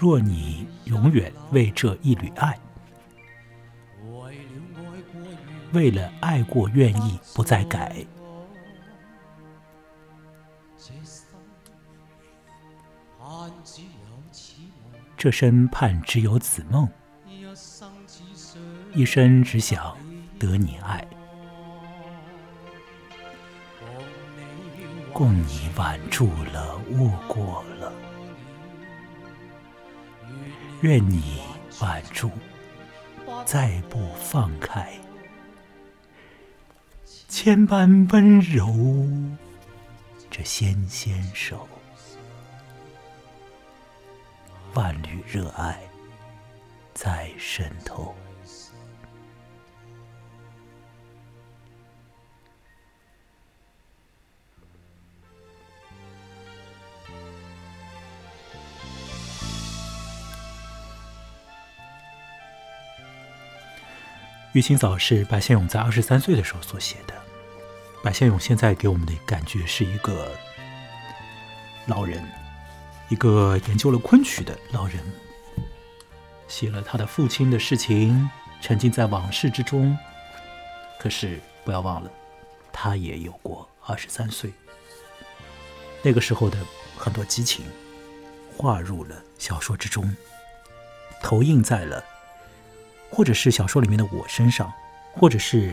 [0.00, 2.58] 若你永远为这一缕爱，
[5.72, 8.04] 为了爱过愿意不再改。
[15.24, 16.86] 这身盼只有此梦，
[18.92, 19.96] 一生只想
[20.38, 21.02] 得你爱，
[25.14, 27.90] 共你挽住了，握过了，
[30.82, 31.40] 愿你
[31.80, 32.30] 挽住，
[33.46, 34.92] 再不放开，
[37.28, 38.68] 千般温柔，
[40.30, 41.66] 这纤纤手。
[44.74, 45.78] 万缕热爱
[46.94, 48.12] 在渗透。
[64.54, 67.14] 玉清嫂是白先勇在二十三岁的时候所写的。
[68.02, 70.32] 白先勇现在给我们的感觉是一个
[71.86, 72.43] 老人。
[73.14, 74.98] 一个研究了昆曲的老人，
[76.48, 78.28] 写了他的父亲的事情，
[78.60, 79.96] 沉浸在往事之中。
[80.98, 82.10] 可是不要忘了，
[82.72, 84.52] 他也有过二十三岁，
[86.02, 86.58] 那个时候的
[86.96, 87.64] 很多激情，
[88.56, 90.12] 化入了小说之中，
[91.22, 92.04] 投影在了，
[93.12, 94.72] 或者是小说里面的我身上，
[95.12, 95.72] 或者是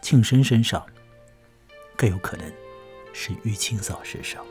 [0.00, 0.86] 庆生身上，
[1.96, 2.48] 更有可能
[3.12, 4.46] 是玉清嫂身上。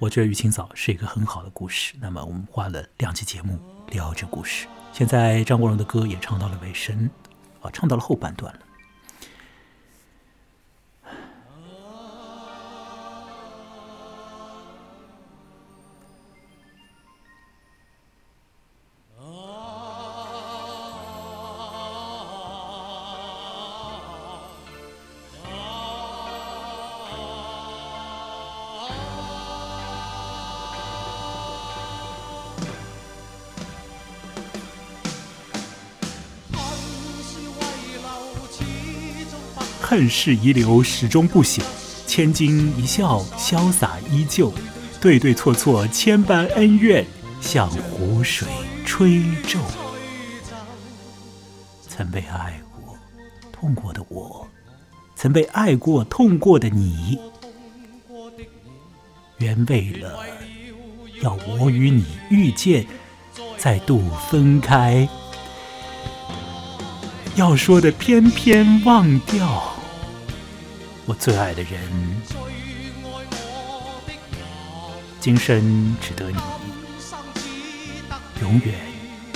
[0.00, 1.94] 我觉得《鱼清嫂》是一个很好的故事。
[2.00, 3.58] 那么，我们花了两期节目
[3.90, 4.68] 聊这故事。
[4.92, 7.10] 现在张国荣的歌也唱到了尾声，
[7.60, 8.60] 啊，唱到了后半段了。
[39.88, 41.62] 恨事遗留，始终不朽。
[42.06, 44.52] 千金一笑，潇洒依旧。
[45.00, 47.06] 对对错错，千般恩怨，
[47.40, 48.46] 像湖水
[48.84, 49.58] 吹皱。
[51.88, 52.94] 曾被爱过、
[53.50, 54.46] 痛过的我，
[55.16, 57.18] 曾被爱过、痛过的你，
[59.38, 60.18] 原为了
[61.22, 62.86] 要我与你遇见，
[63.56, 65.08] 再度分开。
[67.36, 69.77] 要说的偏偏忘掉，
[71.08, 71.80] 我最爱的人，
[75.18, 76.36] 今生只得你，
[78.42, 78.74] 永远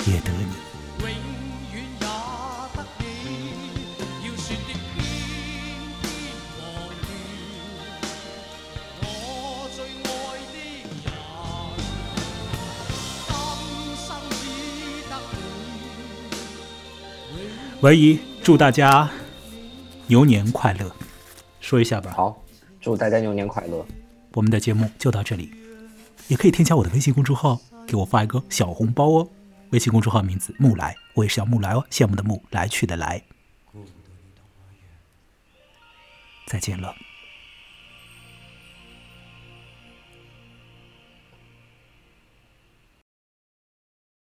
[0.05, 0.45] 也得你。
[17.81, 19.09] 唯一祝大家
[20.05, 20.95] 牛年快乐，
[21.63, 22.11] 说一下吧。
[22.11, 22.43] 好，
[22.81, 23.85] 祝大家牛年快乐。
[24.33, 25.49] 我们的节目就到这里，
[26.27, 29.29] 也可以添加我的微信公众号，给我发一个小红包哦。
[29.69, 33.23] 微信公众号名字木来，我也是叫木来哦，羡慕的木，来去的来。
[36.45, 36.93] 再见了。